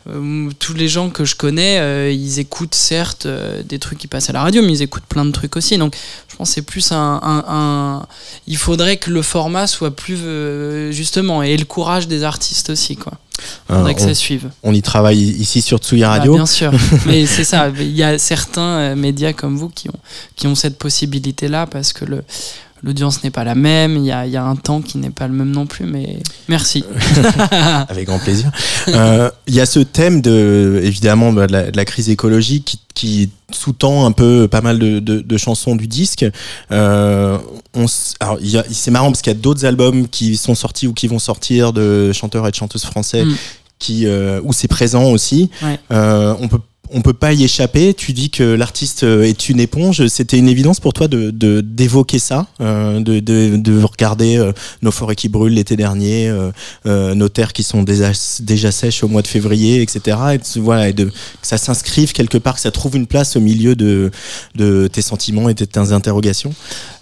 [0.10, 4.08] euh, tous les gens que je connais, euh, ils écoutent certes euh, des trucs qui
[4.08, 5.78] passent à la radio, mais ils écoutent plein de trucs aussi.
[5.78, 5.96] Donc,
[6.28, 8.06] je pense que c'est plus un, un- un-
[8.46, 12.98] Il faudrait que le format soit plus euh, justement et le courage des artistes aussi,
[12.98, 13.14] quoi.
[13.98, 14.50] Ça suive.
[14.64, 16.72] on, y travaille ici sur Tsugi Bah, Radio bien sûr,
[17.06, 17.70] mais c'est ça.
[17.78, 20.00] Il y a certains euh, médias comme vous qui ont,
[20.36, 22.24] qui ont cette possibilité-là parce que le,
[22.84, 23.98] l'audience n'est pas la même.
[23.98, 25.86] Il y a, il y a un temps qui n'est pas le même non plus.
[25.86, 26.20] Mais
[26.50, 26.84] merci.
[27.90, 28.52] Avec grand plaisir.
[28.90, 32.66] Euh, Il y a ce thème de, évidemment, bah, de la, de la crise écologique
[32.66, 36.26] qui, qui sous-tend un peu pas mal de, de- de chansons du disque.
[36.72, 37.38] Euh,
[38.72, 41.74] c'est marrant parce qu'il y a d'autres albums qui sont sortis ou qui vont sortir
[41.74, 43.36] de chanteurs et de chanteuses français Mm.
[43.80, 45.50] qui, euh, où c'est présent aussi.
[45.62, 45.80] Ouais.
[45.92, 46.60] Euh, on peut
[46.92, 47.94] on peut pas y échapper.
[47.94, 50.06] Tu dis que l'artiste euh, est une éponge.
[50.08, 54.92] C'était une évidence pour toi de d'évoquer ça, euh, de, de, de regarder euh, nos
[54.92, 56.52] forêts qui brûlent l'été dernier, euh,
[56.86, 60.18] euh, nos terres qui sont déjà, déjà sèches au mois de février, etc.
[60.34, 63.40] Et voilà, et de, que ça s'inscrive quelque part, que ça trouve une place au
[63.40, 64.12] milieu de,
[64.56, 66.54] de tes sentiments et de tes interrogations.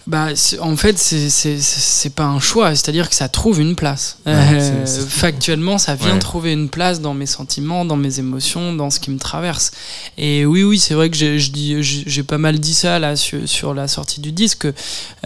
[0.08, 0.28] Bah,
[0.60, 4.18] en fait, c'est- pas un choix, c'est-à-dire que ça trouve une place.
[4.26, 6.18] Ouais, Euh, factuellement, ça vient Ouais.
[6.18, 9.70] trouver une place dans mes sentiments, dans mes émotions, dans ce qui me traverse.
[10.18, 13.86] Et oui, oui, c'est vrai que j'ai pas mal dit ça là sur, sur la
[13.88, 14.66] sortie du disque.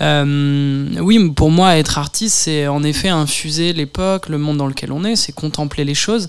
[0.03, 4.93] Euh, oui, pour moi, être artiste, c'est en effet infuser l'époque, le monde dans lequel
[4.93, 6.29] on est, c'est contempler les choses,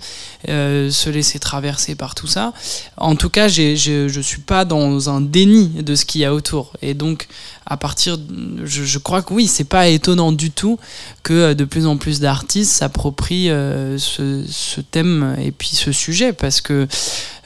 [0.50, 2.54] euh, se laisser traverser par tout ça.
[2.96, 6.26] En tout cas, j'ai- j'ai- je suis pas dans un déni de ce qu'il y
[6.26, 6.74] a autour.
[6.82, 7.28] Et donc,
[7.70, 8.18] à partir,
[8.64, 10.80] je, crois que oui, c'est pas étonnant du tout
[11.24, 16.32] que euh, de plus en plus d'artistes s'approprient euh, ce, thème et puis ce sujet
[16.32, 16.88] parce que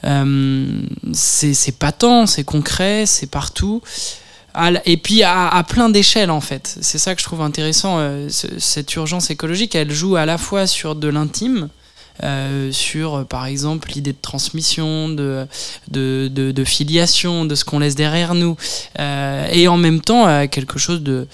[0.04, 0.82] euh,
[1.14, 3.82] c'est patent, c'est concret, c'est partout.
[4.86, 6.78] Et puis à, plein d'échelles en fait.
[6.82, 7.96] C'est ça que je trouve intéressant.
[8.00, 11.70] euh, ce- cette urgence écologique, elle joue à la fois sur de l'intime,
[12.24, 15.48] euh, sur euh, par exemple l'idée de transmission, de,
[15.90, 18.56] de, de- de filiation, de ce qu'on laisse derrière nous,
[19.00, 21.28] euh, et en même temps euh, quelque chose de,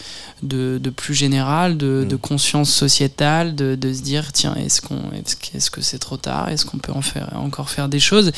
[0.43, 2.07] de, de plus général, de, Mm.
[2.07, 6.17] de conscience sociétale, de, de se dire tiens est-ce qu'on que est-ce que c'est trop
[6.17, 8.31] tard, est-ce qu'on peut en faire encore faire des choses,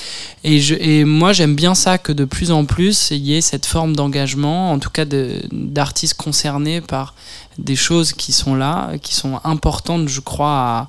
[0.43, 3.41] et, je, et moi j'aime bien ça que de plus en plus il y ait
[3.41, 5.05] cette forme d'engagement, en tout cas
[5.51, 7.13] d'artistes concernés par
[7.57, 10.87] des choses qui sont là, qui sont importantes je crois à,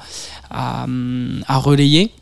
[0.50, 0.86] à,
[1.46, 2.12] à relayer.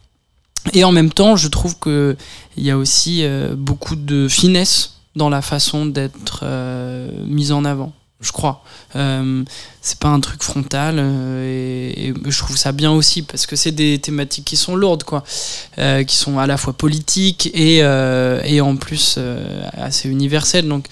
[0.74, 2.16] Et en même temps, je trouve qu'il
[2.58, 7.92] y a aussi euh, beaucoup de finesse dans la façon d'être euh, mise en avant,
[8.20, 8.62] je crois.
[8.94, 9.44] Euh,
[9.80, 13.56] c'est pas un truc frontal euh, et, et je trouve ça bien aussi parce que
[13.56, 15.24] c'est des thématiques qui sont lourdes, quoi,
[16.06, 19.18] qui sont à la fois politiques et, et en plus
[19.72, 20.68] assez universelles.
[20.68, 20.86] Donc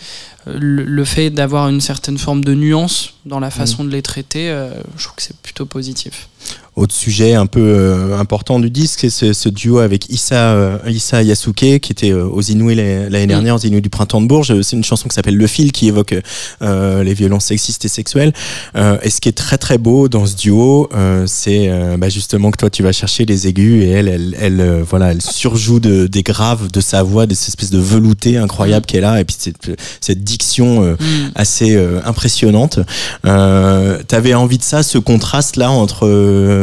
[0.46, 4.49] le, le fait d'avoir une certaine forme de nuance dans la façon de les traiter,
[4.96, 6.29] je trouve que c'est plutôt positif.
[6.77, 10.79] Autre sujet un peu euh, important du disque, c'est ce, ce duo avec Issa, euh,
[10.87, 14.27] Issa Yasuke, qui était euh, aux Inouïs l'année l'année dernière, aux Inouïs du Printemps de
[14.27, 14.61] Bourges.
[14.61, 16.15] C'est une chanson qui s'appelle Le Fil, qui évoque
[16.62, 18.33] euh, les violences sexistes et sexuelles.
[18.77, 22.51] Euh, et ce qui est très très beau dans ce duo, euh, c'est bah, justement
[22.51, 26.07] que toi tu vas chercher les aigus et elle, elle, elle, voilà, elle surjoue de,
[26.07, 29.71] des graves de sa voix, des espèces de velouté incroyable qu'elle a, et puis cette,
[30.01, 31.31] cette diction euh, Mm.
[31.35, 32.81] assez euh, impressionnante.
[33.27, 36.07] Euh, T'avais envie de ça, ce contraste là entre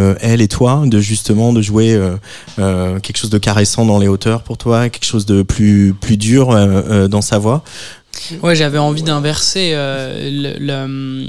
[0.03, 2.15] euh, elle et toi, de justement de jouer euh,
[2.59, 6.17] euh, quelque chose de caressant dans les hauteurs pour toi, quelque chose de plus plus
[6.17, 6.49] dur
[7.09, 7.63] dans sa voix?
[8.41, 11.25] Ouais, j'avais envie d'inverser le-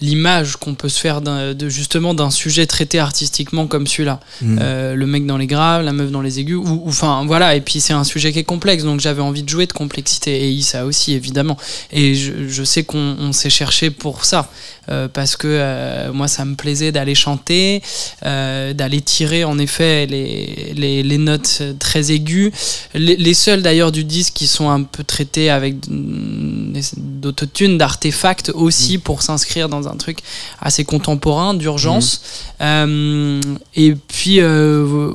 [0.00, 4.20] l'image qu'on peut se faire de justement d'un sujet traité artistiquement comme celui-là.
[4.42, 4.58] Mm.
[4.60, 7.54] Euh, le mec dans les graves, la meuf dans les aigus, ou enfin voilà.
[7.54, 10.44] Et puis c'est un sujet qui est complexe, donc j'avais envie de jouer de complexité.
[10.44, 11.56] Et Issa aussi, évidemment.
[11.92, 14.50] Et je, je sais qu'on on s'est cherché pour ça,
[14.88, 17.82] euh, parce que euh, moi ça me plaisait d'aller chanter,
[18.22, 22.52] d'aller tirer en effet les, les, les notes très aiguës.
[22.94, 28.50] Les, les seuls d'ailleurs du disque qui sont un peu traités avec mm, d'autotune, d'artefacts
[28.54, 30.18] aussi pour s'inscrire dans un truc
[30.60, 32.22] assez contemporain, d'urgence.
[32.60, 33.40] Euh,
[33.74, 35.10] et puis, euh,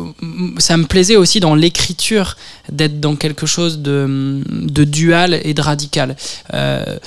[0.57, 2.35] ça me plaisait aussi dans l'écriture
[2.71, 6.15] d'être dans quelque chose de, de dual et de radical.
[6.53, 6.97] Euh,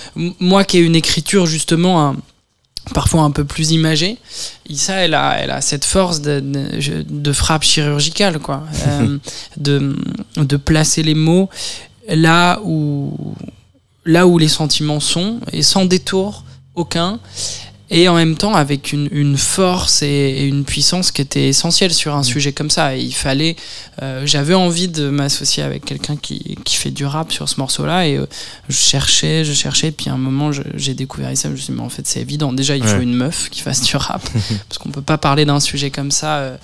[0.41, 2.17] moi qui ai une écriture justement un-
[2.95, 4.19] parfois un peu plus imagée,
[4.69, 8.65] Issa, elle a, elle a cette force de, de- de frappe chirurgicale, quoi.
[8.89, 9.19] Euh,
[9.57, 9.95] de,
[10.37, 11.49] de placer les mots
[12.09, 13.17] là où,
[14.05, 17.21] là où les sentiments sont et sans détour aucun
[17.95, 21.93] et en même temps avec une, une force et, et une puissance qui était essentielle
[21.93, 22.97] sur un sujet comme ça.
[22.97, 23.55] Et il fallait,
[24.01, 28.07] euh, j'avais envie de m'associer avec quelqu'un qui, qui fait du rap sur ce morceau-là
[28.09, 28.25] et euh,
[28.71, 31.73] je cherchais, je cherchais, puis à un moment j'ai découvert ça, je me suis dit
[31.79, 32.55] mais en fait c'est évident.
[32.55, 34.23] Déjà il faut une meuf qui fasse du rap
[34.69, 36.39] parce qu'on peut pas parler d'un sujet comme ça.
[36.39, 36.57] euh,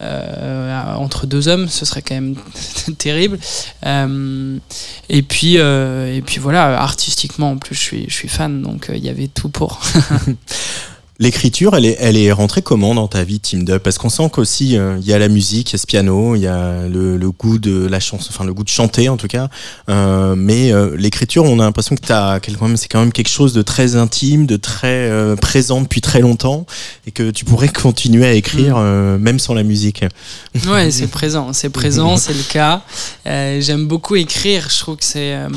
[0.00, 2.36] entre deux hommes, ce serait quand même
[2.98, 3.38] terrible.
[3.84, 4.58] Euh,
[5.08, 8.90] et puis, euh, et puis voilà, artistiquement en plus, je suis, je suis fan, donc
[8.90, 9.80] euh, il y avait tout pour.
[11.18, 14.28] L'écriture, elle est, elle est rentrée comment dans ta vie, Team Up Parce qu'on sent
[14.32, 16.86] qu'aussi euh, il y a la musique, il y a ce piano, il y a
[16.88, 19.48] le, le goût de la chanson, enfin le goût de chanter en tout cas.
[19.88, 22.38] Euh, mais euh, l'écriture, on a l'impression que t'as
[22.76, 26.66] c'est quand même quelque chose de très intime, de très euh, présent depuis très longtemps,
[27.06, 30.04] et que tu pourrais continuer à écrire euh, même sans la musique.
[30.68, 32.82] Ouais, c'est présent, c'est présent, c'est le cas.
[33.26, 34.68] Euh, J'aime beaucoup écrire.
[34.70, 35.48] Je trouve que c'est euh,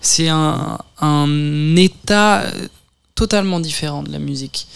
[0.00, 2.44] c'est un, un état
[3.16, 4.68] totalement différent de la musique.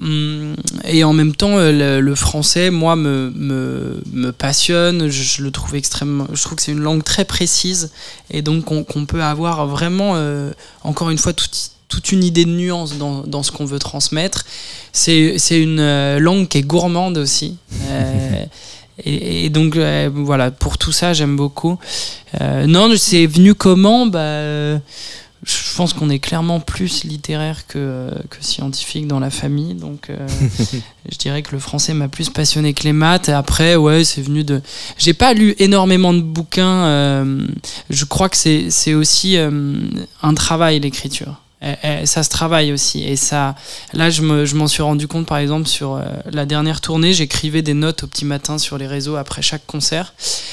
[0.00, 0.56] Hum,
[0.88, 5.08] Et en même temps, euh, le, français, moi, me, me, me passionne.
[5.08, 6.26] Je, le trouve extrêmement.
[6.32, 7.90] Je trouve que c'est une langue très précise
[8.30, 10.50] et donc qu'on peut avoir vraiment, euh,
[10.82, 14.46] encore une fois, toute, toute une idée de nuance dans, dans ce qu'on veut transmettre.
[14.92, 17.58] C'est une euh, langue qui est gourmande aussi.
[19.04, 19.76] Et, donc
[20.14, 21.78] voilà, pour tout ça, j'aime beaucoup.
[22.40, 24.06] Non, c'est venu comment?
[24.06, 24.78] Bah,
[25.44, 29.74] je pense qu'on est clairement plus littéraire que, que scientifique dans la famille.
[29.74, 30.28] Donc, euh,
[31.10, 33.28] je dirais que le français m'a plus passionné que les maths.
[33.28, 34.62] Et après, ouais, c'est venu de.
[34.98, 36.84] J'ai pas lu énormément de bouquins.
[36.84, 37.46] euh,
[37.90, 39.50] je crois que c'est c'est aussi euh,
[40.22, 41.41] un travail, l'écriture.
[41.64, 43.04] Et- et ça se travaille aussi.
[43.04, 43.54] Et ça,
[43.92, 46.02] là, je me- je m'en suis rendu compte, par exemple, sur euh,
[46.32, 50.12] la dernière tournée, j'écrivais des notes au petit matin sur les réseaux après chaque concert.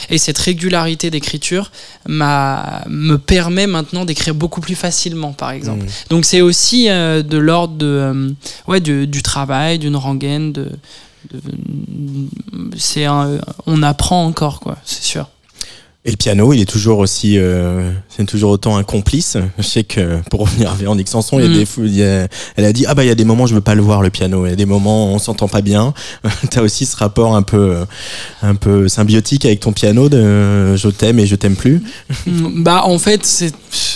[0.10, 1.72] Et cette régularité d'écriture
[2.08, 5.86] me permet maintenant d'écrire beaucoup plus facilement, par exemple.
[5.86, 5.90] Mm.
[6.10, 8.30] Donc c'est aussi euh, de l'ordre de, euh,
[8.68, 10.70] ouais, du, du travail, d'une rengaine, de,
[11.34, 11.42] de-
[12.78, 15.28] c'est un- on apprend encore, quoi, c'est sûr.
[16.10, 19.38] Et le piano, il est toujours aussi, euh, c'est toujours autant un complice.
[19.60, 21.54] Je sais que pour revenir à Véronique Sanson, il y a Mm.
[21.54, 23.46] des, fou- il y a- elle a dit ah bah il y a des moments
[23.46, 24.48] je veux pas le voir le piano.
[24.48, 25.94] Il y a des moments on s'entend pas bien.
[26.50, 27.76] T'as aussi ce rapport un peu,
[28.42, 31.84] un peu symbiotique avec ton piano de je t'aime et je t'aime plus.
[32.26, 33.54] Mm, Bah en fait c'est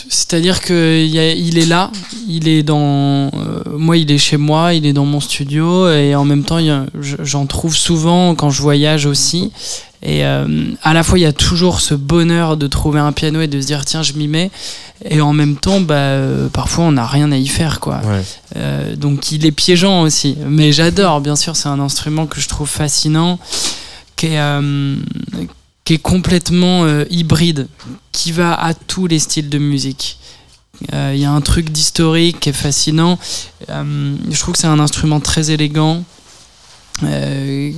[0.10, 1.90] c'est-à-dire que il y a- il est là,
[2.30, 6.14] il est dans euh, moi il est chez moi, il est dans mon studio et
[6.14, 6.86] en même temps il a-
[7.24, 9.52] j'en trouve souvent quand je voyage aussi
[10.04, 10.46] et euh,
[10.84, 13.60] à la fois il y a toujours ce bonheur de trouver un piano et de
[13.62, 14.52] se dire tiens je m'y mets
[15.06, 18.02] et en même temps bah euh, parfois on n'a rien à y faire quoi.
[18.04, 18.24] Ouais.
[18.58, 20.38] Euh, donc il est piégeant aussi.
[20.48, 23.40] Mais j'adore, bien sûr, c'est un instrument que je trouve fascinant,
[24.16, 24.62] qui est,
[25.86, 27.68] qui est complètement hybride,
[28.12, 30.18] qui va à tous les styles de musique.
[30.94, 33.18] Euh, Il y a un truc d'historique qui est fascinant.
[33.70, 36.04] Euh, je trouve que c'est un instrument très élégant.
[37.04, 37.72] euh,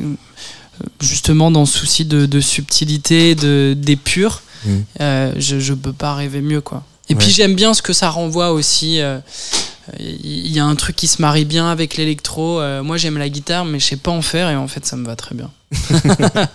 [1.01, 4.69] justement dans ce souci de, de subtilité, de, d'épure, Mm.
[5.01, 6.83] euh, je, je peux pas rêver mieux quoi.
[7.09, 7.19] Et Ouais.
[7.19, 8.99] puis j'aime bien ce que ça renvoie aussi.
[8.99, 9.19] euh,
[9.99, 12.59] il y a un truc qui se marie bien avec l'électro.
[12.59, 14.95] Euh, moi j'aime la guitare, mais je sais pas en faire et en fait ça
[14.95, 15.51] me va très bien.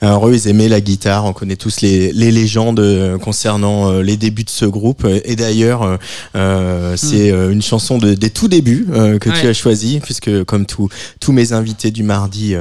[0.00, 1.24] Alors eux, ils aimaient la guitare.
[1.24, 5.06] On connaît tous les, les légendes euh, concernant euh, les débuts de ce groupe.
[5.24, 5.96] Et d'ailleurs, euh,
[6.36, 9.50] euh, c'est une chanson de, des tout débuts euh, que tu Hmm.
[9.50, 10.88] As choisie, puisque comme tous
[11.18, 12.54] tous mes invités du mardi,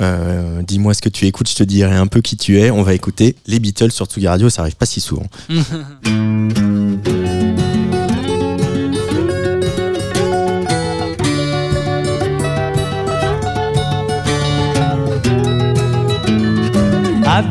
[0.00, 2.70] euh, dis-moi ce que tu écoutes, je te dirai un peu qui tu es.
[2.70, 4.50] On va écouter les Beatles sur Tsugi Radio.
[4.50, 5.26] Ça arrive pas si souvent.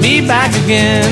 [0.00, 1.10] me back again.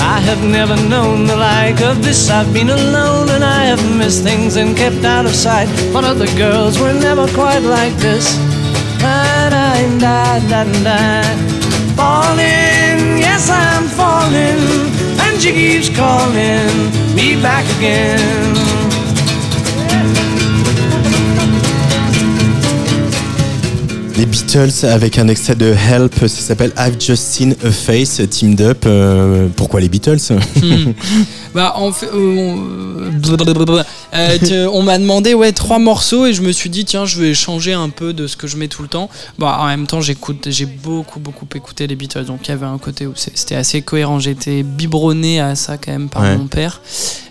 [0.00, 2.30] I have never known the like of this.
[2.30, 5.68] I've been alone and I have missed things and kept out of sight.
[5.92, 8.26] But other girls were never quite like this.
[11.96, 14.60] Falling, yes, I'm falling,
[15.24, 16.70] and she keeps calling
[17.14, 18.79] me back again.
[24.20, 28.60] Les Beatles avec un extrait de Help, ça s'appelle I've Just Seen a Face, Teamed
[28.60, 28.84] Up.
[28.84, 30.18] Euh, pourquoi les Beatles?
[30.60, 30.92] Hmm.
[31.54, 33.10] Bah en fait, euh, on.
[34.14, 37.20] Euh, tu- on m'a demandé ouais trois morceaux et je me suis dit tiens je
[37.20, 39.08] vais changer un peu de ce que je mets tout le temps.
[39.38, 42.66] Bah en même temps j'écoute, j'ai beaucoup beaucoup écouté les Beatles donc il y avait
[42.66, 44.18] un côté où c'était assez cohérent.
[44.20, 46.36] J'étais biberonné à ça quand même par Ouais.
[46.36, 46.80] mon père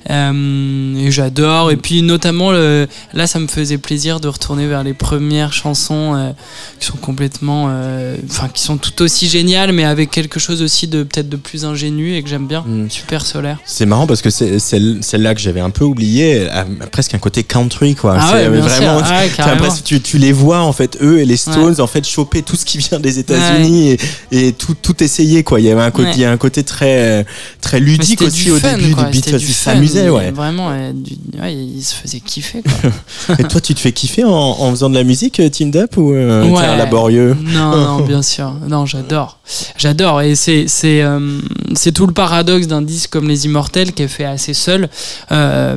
[0.09, 1.69] Euh, et j'adore.
[1.71, 6.15] Et puis notamment le, là ça me faisait plaisir de retourner vers les premières chansons
[6.15, 6.31] euh,
[6.79, 10.87] qui sont complètement, euh, enfin qui sont tout aussi géniales mais avec quelque chose aussi
[10.87, 12.63] de peut-être de plus ingénu et que j'aime bien.
[12.65, 12.89] Mm.
[12.89, 13.59] Super solaire.
[13.65, 17.13] C'est marrant parce que c'est celle- celle-là que j'avais un peu oublié, elle a presque
[17.13, 18.17] un côté country quoi.
[18.19, 18.99] Ah ouais, bien vraiment.
[19.05, 22.41] Ah ouais, tu, tu les vois en fait, eux et les Stones, en fait, choper
[22.41, 23.97] tout ce qui vient des États-Unis
[24.31, 25.59] et, et tout, tout essayer quoi.
[25.61, 27.25] Il y avait un côté, il y a un côté très,
[27.61, 29.05] très ludique aussi au fun, début quoi.
[29.05, 29.37] des Beatles.
[29.39, 30.31] Ils s'amusaient, ouais.
[30.31, 32.61] Vraiment, du- ouais, ils se faisaient kiffer.
[32.63, 33.35] Quoi.
[33.39, 35.97] Et toi, tu te fais kiffer en, en faisant de la musique, euh, Teamed Up,
[35.97, 38.53] ou euh, t'es un laborieux non, non, bien sûr.
[38.67, 39.39] Non, j'adore.
[39.77, 40.21] J'adore.
[40.21, 41.39] Et c'est, c'est, euh,
[41.75, 44.87] c'est tout le paradoxe d'un disque comme Les Immortels qui est fait assez seul.
[45.33, 45.75] euh,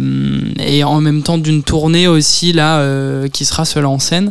[0.65, 4.31] et en même temps d'une tournée aussi, là, euh, qui sera seul en scène.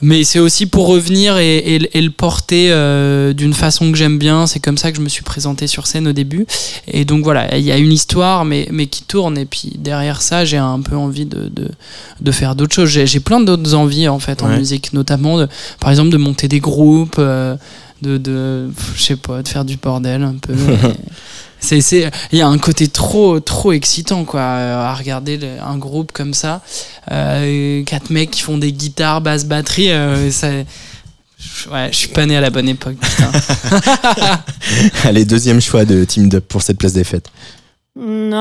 [0.00, 4.16] Mais c'est aussi pour revenir et, et- et le porter euh, d'une façon que j'aime
[4.16, 4.46] bien.
[4.46, 6.46] C'est comme ça que je me suis présenté sur scène au début.
[6.86, 9.36] Et donc voilà, il y a une histoire, mais, mais qui tourne.
[9.36, 11.68] Et puis derrière ça, j'ai un peu envie de, de,
[12.20, 12.88] de faire d'autres choses.
[12.90, 15.48] J'ai, j'ai plein d'autres envies en fait en musique, notamment de,
[15.80, 17.56] par exemple de monter des groupes, euh,
[18.00, 20.54] de, de je sais pas, de faire du bordel un peu.
[21.60, 25.60] C'est, c'est, il y a un côté trop, trop excitant, quoi, euh, à regarder le-
[25.64, 26.60] un groupe comme ça.
[27.10, 29.90] Euh, quatre mecs qui font des guitares, basse, batterie.
[29.90, 33.30] euh, ça, je- ouais, je suis pas né à la bonne époque, putain.
[35.04, 37.26] Allez, deuxième choix de Team Dup pour cette place des fêtes.
[37.96, 38.38] Manu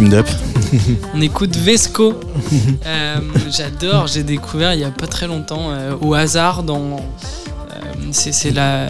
[1.14, 2.14] On écoute Vesco.
[2.86, 3.16] Euh,
[3.50, 6.96] J'adore, j'ai découvert il y a pas très longtemps, euh, au hasard, dans.
[6.96, 8.88] euh, c'est la,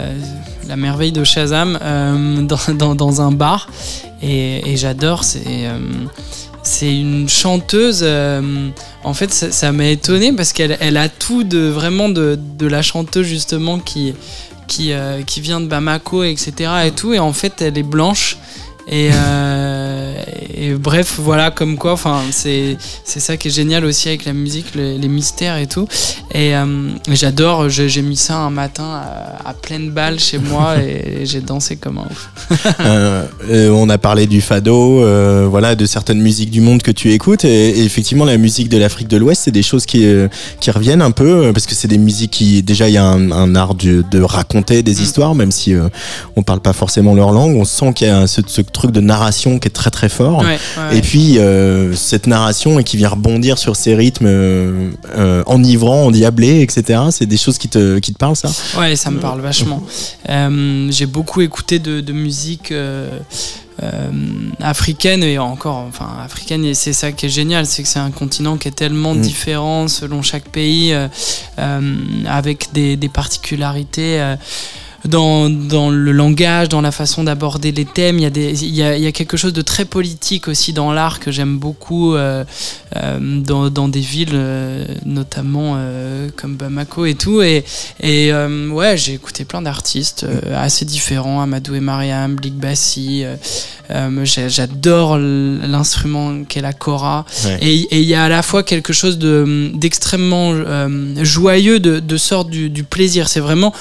[0.77, 1.79] merveille de Shazam,
[2.45, 3.69] dans, un bar.
[4.23, 6.95] Et, j'adore, c'est.
[6.95, 8.07] une chanteuse.
[9.03, 13.27] en fait, ça m'a étonné parce qu'elle elle a tout de vraiment de, la chanteuse
[13.27, 14.15] justement qui
[14.69, 16.53] vient de Bamako, etc.
[16.87, 17.13] Et tout.
[17.15, 18.37] Et en fait, elle est blanche.
[18.87, 19.11] Et,
[20.61, 24.33] et bref, voilà, comme quoi, enfin, c'est c'est ça qui est génial aussi avec la
[24.33, 25.87] musique, les, les mystères et tout.
[26.33, 31.25] Et euh, j'adore, j'ai mis ça un matin à, à pleine balle chez moi et
[31.25, 32.31] j'ai dansé comme un ouf.
[32.81, 36.91] Euh, euh, on a parlé du fado, euh, voilà, de certaines musiques du monde que
[36.91, 37.45] tu écoutes.
[37.45, 40.07] Et, et effectivement, la musique de l'Afrique de l'Ouest, c'est des choses qui,
[40.61, 43.31] qui reviennent un peu, parce que c'est des musiques qui, déjà, il y a un,
[43.33, 45.03] un art de, de raconter des Mm.
[45.03, 45.75] histoires, même si
[46.37, 47.57] on parle pas forcément leur langue.
[47.57, 50.43] On sent qu'il y a ce, ce truc de narration qui est très très fort.
[50.43, 50.99] Ouais, ouais.
[50.99, 56.07] Et puis euh, cette narration et qui vient rebondir sur ces rythmes euh, euh, enivrants,
[56.07, 57.01] endiablés, etc.
[57.11, 58.51] C'est des choses qui te, qui te parlent, ça?
[58.79, 59.83] Ouais, ça me parle vachement.
[60.29, 63.09] Euh, j'ai beaucoup écouté de, de musique euh,
[64.61, 68.11] africaine et encore, enfin africaine, et c'est ça qui est génial, c'est que c'est un
[68.11, 69.21] continent qui est tellement Mm.
[69.21, 71.09] différent selon chaque pays, euh,
[71.59, 71.81] euh,
[72.27, 74.35] avec des, des particularités.
[75.05, 78.19] Dans, dans le langage, dans la façon d'aborder les thèmes.
[78.19, 80.49] Il y, a des, il, y a, il y a quelque chose de très politique
[80.49, 82.45] aussi dans l'art que j'aime beaucoup euh,
[82.97, 85.79] euh, dans, dans des villes, euh, notamment
[86.37, 87.43] comme Bamako et tout.
[87.43, 87.65] Et,
[88.01, 93.25] et ouais, j'ai écouté plein d'artistes assez différents, Amadou et Mariam, Blik Bassi.
[94.49, 97.25] J'adore l'instrument qu'est la kora.
[97.45, 97.59] Ouais.
[97.63, 100.55] Et et il y a à la fois quelque chose de- d'extrêmement
[101.23, 103.29] joyeux, de, de sorte du, du plaisir.
[103.29, 103.73] C'est vraiment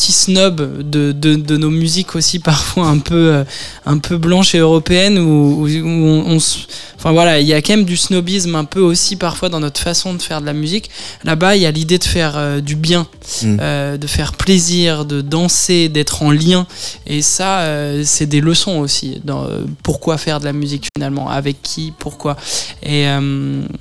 [0.00, 3.44] l'anti-snob de, de, de nos musiques aussi, parfois un peu, euh,
[3.86, 6.58] un peu blanches et européennes, où, on, on se-
[6.98, 9.80] Enfin voilà, il y a quand même du snobisme un peu aussi parfois dans notre
[9.80, 10.90] façon de faire de la musique.
[11.24, 13.06] Là-bas, il y a l'idée de faire euh, du bien,
[13.42, 13.56] Mm.
[13.60, 16.66] euh, de faire plaisir, de danser, d'être en lien.
[17.06, 19.20] Et ça, euh, c'est des leçons aussi.
[19.24, 19.46] Dans,
[19.82, 22.36] pourquoi faire de la musique finalement Avec qui Pourquoi
[22.82, 23.04] et,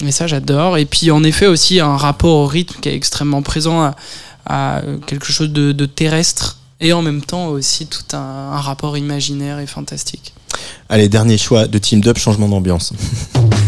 [0.05, 0.77] et ça, j'adore.
[0.77, 3.95] Et puis, en effet, aussi un rapport au rythme qui est extrêmement présent à,
[4.45, 6.59] à quelque chose de, terrestre.
[6.81, 10.33] Et en même temps aussi tout un, un rapport imaginaire et fantastique.
[10.89, 12.93] Allez, dernier choix de Team Dub, changement d'ambiance.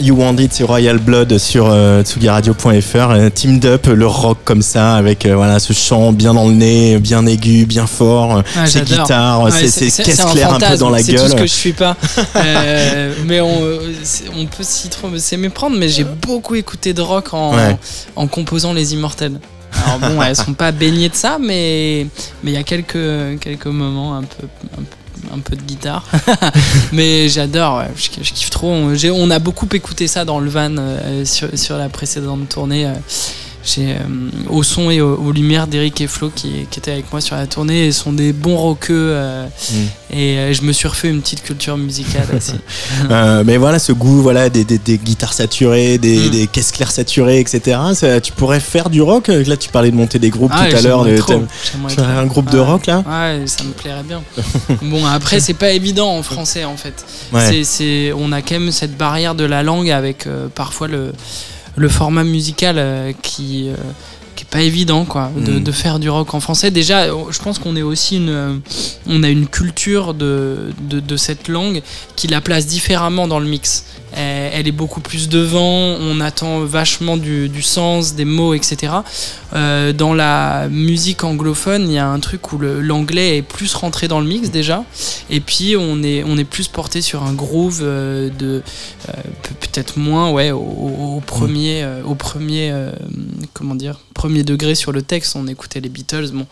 [0.00, 3.10] You Want It, c'est Royal Blood sur euh, tsugiradio.fr.
[3.10, 6.54] Euh, Teamed Up, le rock comme ça, avec euh, voilà ce chant bien dans le
[6.54, 10.76] nez, bien aigu, bien fort, Ah, ces guitares, Ouais, ces, caisses un claires un peu
[10.76, 11.40] dans la C'est tout ce gueule.
[11.40, 11.96] que je suis pas.
[12.36, 14.62] Euh, mais on, peut
[15.18, 17.76] s'y méprendre, mais j'ai beaucoup écouté de rock en, Ouais.
[18.16, 19.38] en composant Les Immortels.
[19.84, 22.06] Alors bon, elles sont pas baignées de ça, mais
[22.42, 24.46] mais il y a quelques, quelques moments un peu,
[25.38, 26.04] un peu, de guitare.
[26.92, 28.68] mais j'adore, je, kiffe trop.
[28.68, 32.86] On, on a beaucoup écouté ça dans le van euh, sur, sur la précédente tournée.
[33.78, 33.96] Euh, j'ai,
[34.48, 37.36] au son et aux, aux lumières d'Eric et Flo qui, qui étaient avec moi sur
[37.36, 40.16] la tournée et sont des bons rockeux euh, Mm.
[40.16, 42.54] et euh, je me suis refait une petite culture musicale aussi.
[43.44, 46.30] Mais voilà, ce goût voilà, des, des- des guitares saturées, des, Mm.
[46.30, 47.78] des caisses claires saturées, etc.
[47.94, 49.28] Ça, tu pourrais faire du rock?
[49.28, 51.02] Là, tu parlais de monter des groupes Ah, tout à l'heure.
[51.04, 52.64] un groupe de Ouais.
[52.64, 52.98] rock là?
[53.06, 54.22] Ouais, ça me plairait bien.
[54.82, 57.04] bon, après, c'est pas évident en français en fait.
[57.32, 57.62] Ouais.
[58.16, 61.12] On a quand même cette barrière de la langue avec euh, parfois le,
[61.78, 63.74] le format musical euh, qui, euh,
[64.36, 65.62] qui est pas évident quoi, de, Mm.
[65.62, 66.70] de faire du rock en français.
[66.70, 68.60] Déjà, euh, je pense qu'on est aussi une,
[69.06, 71.82] on a une culture de, de, de cette langue
[72.16, 73.84] qui la place différemment dans le mix.
[74.18, 78.92] Elle, elle est beaucoup plus devant, on attend vachement du, du sens, des mots, etc.
[79.54, 84.08] Euh, dans la musique anglophone, il y a un truc où l'anglais est plus rentré
[84.08, 84.84] dans le mix déjà,
[85.30, 88.62] et puis on est, on est plus porté sur un groove euh, de
[89.08, 89.12] euh,
[89.42, 92.90] pe- peut-être moins, ouais, au, au- au premier, euh, au premier, euh,
[93.54, 95.36] comment dire, premier degré sur le texte.
[95.36, 96.46] On écoutait les Beatles, bon,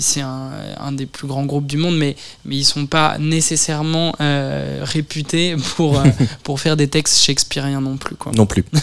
[0.00, 0.50] c'est un,
[0.80, 5.54] un des plus grands groupes du monde, mais mais ils sont pas nécessairement euh, réputés
[5.76, 6.04] pour euh,
[6.42, 8.32] pour faire des textes shakespeariens non plus, quoi.
[8.36, 8.64] Non plus.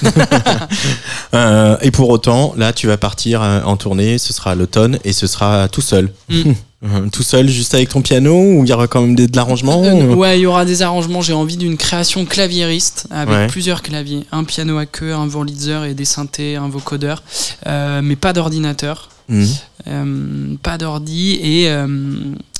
[1.33, 5.13] Euh, et pour autant, là, tu vas partir euh, en tournée, ce sera l'automne et
[5.13, 6.11] ce sera tout seul.
[6.29, 6.51] Mm.
[6.85, 9.37] Euh, tout seul, juste avec ton piano, ou il y aura quand même des- de
[9.37, 11.21] l'arrangement Euh, ou- ouais, il y aura des arrangements.
[11.21, 13.47] J'ai envie d'une création claviériste avec Ouais.
[13.47, 17.23] plusieurs claviers, un piano à queue, un Wurlitzer et des synthés, un vocodeur,
[17.67, 21.69] euh, mais pas d'ordinateur, euh, pas d'ordi et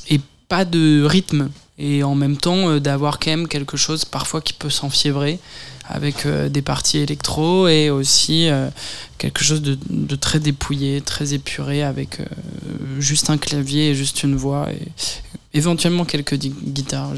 [0.08, 1.50] et pas de rythme.
[1.78, 5.40] Et en même temps, euh, d'avoir quand même quelque chose parfois qui peut s'enfiévrer
[5.88, 8.68] avec euh, des parties électro et aussi euh,
[9.18, 12.18] quelque chose de, très dépouillé, très épuré avec
[12.98, 14.68] juste un clavier et juste une voix
[15.54, 17.10] éventuellement quelques guitares.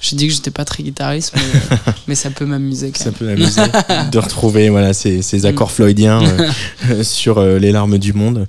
[0.00, 1.76] J'ai dit que j'étais pas très guitariste, mais, euh,
[2.08, 3.62] mais ça peut m'amuser Ça peut m'amuser
[4.12, 5.46] de retrouver voilà, ces, ces Mm.
[5.46, 6.22] accords floydiens
[6.90, 8.46] euh, sur euh, les larmes du monde.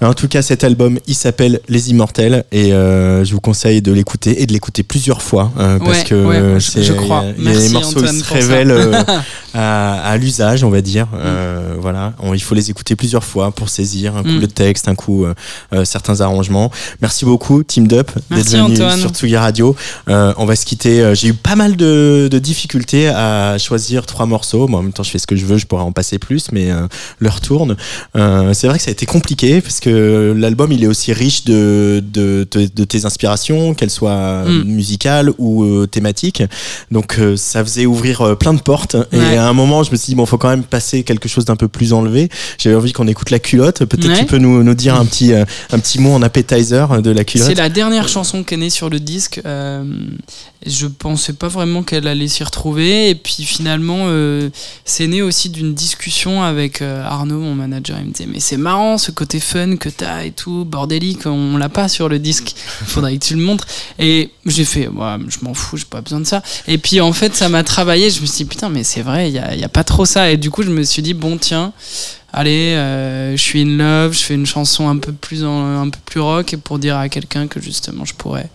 [0.00, 3.92] En tout cas, cet album, il s'appelle Les Immortels et euh, je vous conseille de
[3.92, 7.24] l'écouter et de l'écouter plusieurs fois euh, parce Ouais, que ouais, euh, je- crois.
[7.38, 9.02] il y a des morceaux Antoine, qui se révèlent euh,
[9.54, 11.08] à, à l'usage, on va dire.
[11.14, 14.40] Euh, voilà, On- il faut les écouter plusieurs fois pour saisir un coup Mm.
[14.40, 15.34] le texte, un coup euh,
[15.72, 16.70] euh, certains arrangements.
[17.00, 18.98] Merci beaucoup, Team Up, d'être Merci, Antoine.
[19.00, 19.74] sur Tsugi Radio.
[20.08, 21.00] Euh, on va se quitter.
[21.00, 24.68] Euh, J'ai eu pas mal de, de difficultés à choisir trois morceaux.
[24.68, 26.46] Moi, en même temps, je fais ce que je veux, je pourrais en passer plus,
[26.52, 26.86] mais euh,
[27.20, 27.76] l'heure tourne.
[28.16, 31.44] Euh, c'est vrai que ça a été compliqué parce que l'album, il est aussi riche
[31.44, 34.62] de, de, de- de tes inspirations, qu'elles soient Mm.
[34.64, 36.42] musicales ou euh, thématiques.
[36.90, 38.96] Donc, euh, ça faisait ouvrir euh, plein de portes.
[39.12, 39.36] Et Ouais.
[39.36, 41.56] à un moment, je me suis dit, bon, faut quand même passer quelque chose d'un
[41.56, 42.28] peu plus enlevé.
[42.58, 43.84] J'avais envie qu'on écoute la culotte.
[43.84, 44.18] Peut-être Ouais.
[44.18, 47.48] tu peux nous, nous dire un petit, un petit mot en appetizer de la culotte.
[47.48, 49.40] C'est la dernière chanson qui est née sur le disque.
[49.44, 49.84] Euh,
[50.66, 53.10] je pensais pas vraiment qu'elle allait s'y retrouver.
[53.10, 54.50] Et puis finalement, euh,
[54.84, 57.98] c'est né aussi d'une discussion avec euh, Arnaud, mon manager.
[58.00, 61.56] Il me disait Mais c'est marrant ce côté fun que t'as et tout, bordélique, on
[61.56, 62.54] l'a pas sur le disque.
[62.86, 63.66] Faudrait que tu le montres.
[63.98, 66.42] Et j'ai fait Ouais, Je m'en fous, j'ai pas besoin de ça.
[66.66, 68.10] Et puis en fait, ça m'a travaillé.
[68.10, 70.04] Je me suis dit Putain, mais c'est vrai, il y a, y a pas trop
[70.04, 70.30] ça.
[70.30, 71.72] Et du coup, je me suis dit Bon, tiens
[72.34, 75.88] allez, euh, je suis in love, je fais une chanson un peu plus en- un
[75.88, 78.48] peu plus rock et pour dire à quelqu'un que justement je pourrais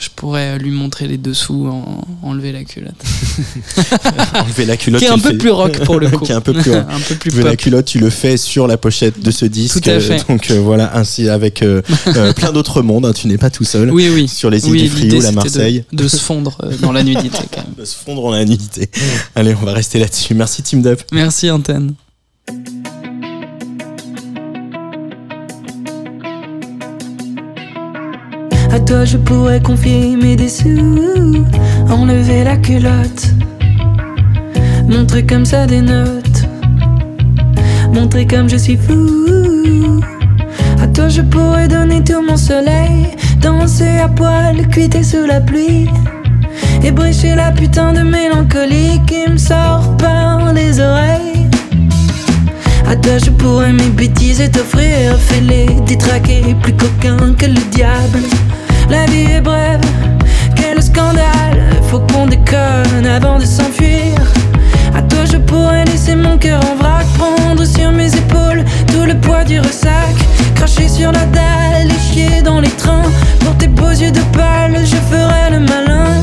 [0.00, 2.92] je pourrais lui montrer les dessous, en, enlever la culotte.
[4.34, 5.00] Enlever la culotte.
[5.00, 6.24] Qui est un peu plus rock pour le coup.
[6.26, 6.84] qui est un peu plus rock.
[6.90, 9.80] un peu plus Enlever la culotte, tu le fais sur la pochette de ce disque.
[9.80, 10.26] Tout à fait.
[10.28, 13.06] Donc euh, voilà, ainsi avec euh, euh, plein d'autres mondes.
[13.06, 13.90] hein, tu n'es pas tout seul.
[13.92, 14.28] Oui, oui.
[14.28, 15.84] Sur les îles Oui, du Frioul à Marseille.
[15.92, 17.74] De, de se fondre dans la nudité quand même.
[17.78, 18.90] De se fondre en la nudité.
[19.34, 20.34] Allez, on va rester là-dessus.
[20.34, 21.00] Merci Team Dup.
[21.12, 21.94] Merci Antenne.
[28.74, 31.46] À toi je pourrais confier mes dessous,
[31.88, 33.32] enlever la culotte,
[34.88, 36.48] montrer comme ça des notes,
[37.92, 40.00] montrer comme je suis fou.
[40.82, 43.06] À toi je pourrais donner tout mon soleil,
[43.40, 45.88] danser à poil, cuiter sous la pluie,
[46.82, 51.48] ébrécher la putain de mélancolie qui me sort par les oreilles.
[52.88, 58.18] À toi je pourrais mes bêtises et t'offrir Fais-les détraquer, plus coquin que le diable
[58.90, 59.80] la vie est brève,
[60.56, 61.62] quel scandale.
[61.90, 64.14] Faut qu'on déconne avant de s'enfuir.
[64.94, 67.06] À toi, je pourrais laisser mon cœur en vrac.
[67.18, 70.14] Prendre sur mes épaules tout le poids du ressac.
[70.54, 73.10] Cracher sur la dalle et chier dans les trains.
[73.40, 76.22] Pour tes beaux yeux de pâle, je ferai le malin.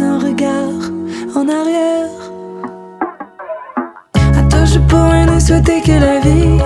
[0.00, 0.90] Un regard
[1.34, 2.08] en arrière.
[4.14, 6.58] À toi, je pourrais ne souhaiter que la vie,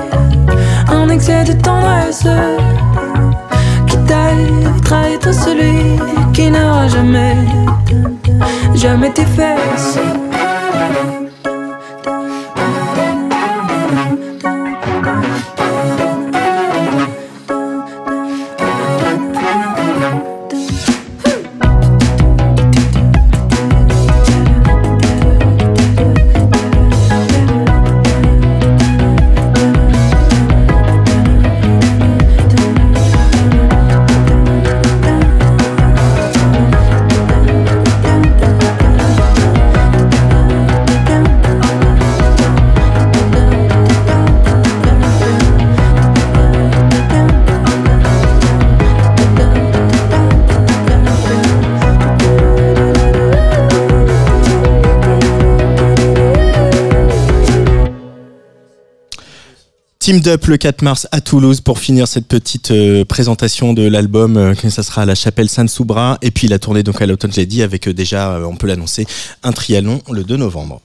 [0.88, 2.28] en excès de tendresse.
[3.88, 5.98] Qui taille, trahit tout celui
[6.32, 7.36] qui n'aura jamais,
[8.74, 9.98] jamais tes fesses.
[60.06, 64.36] Team Up le 4 mars à Toulouse pour finir cette petite euh, présentation de l'album.
[64.36, 66.18] euh, ça sera à la chapelle Sainte-Soubra.
[66.22, 69.04] Et puis la tournée donc à l'automne, j'ai dit, avec euh, déjà, on peut l'annoncer,
[69.42, 70.80] un triathlon le 2 novembre.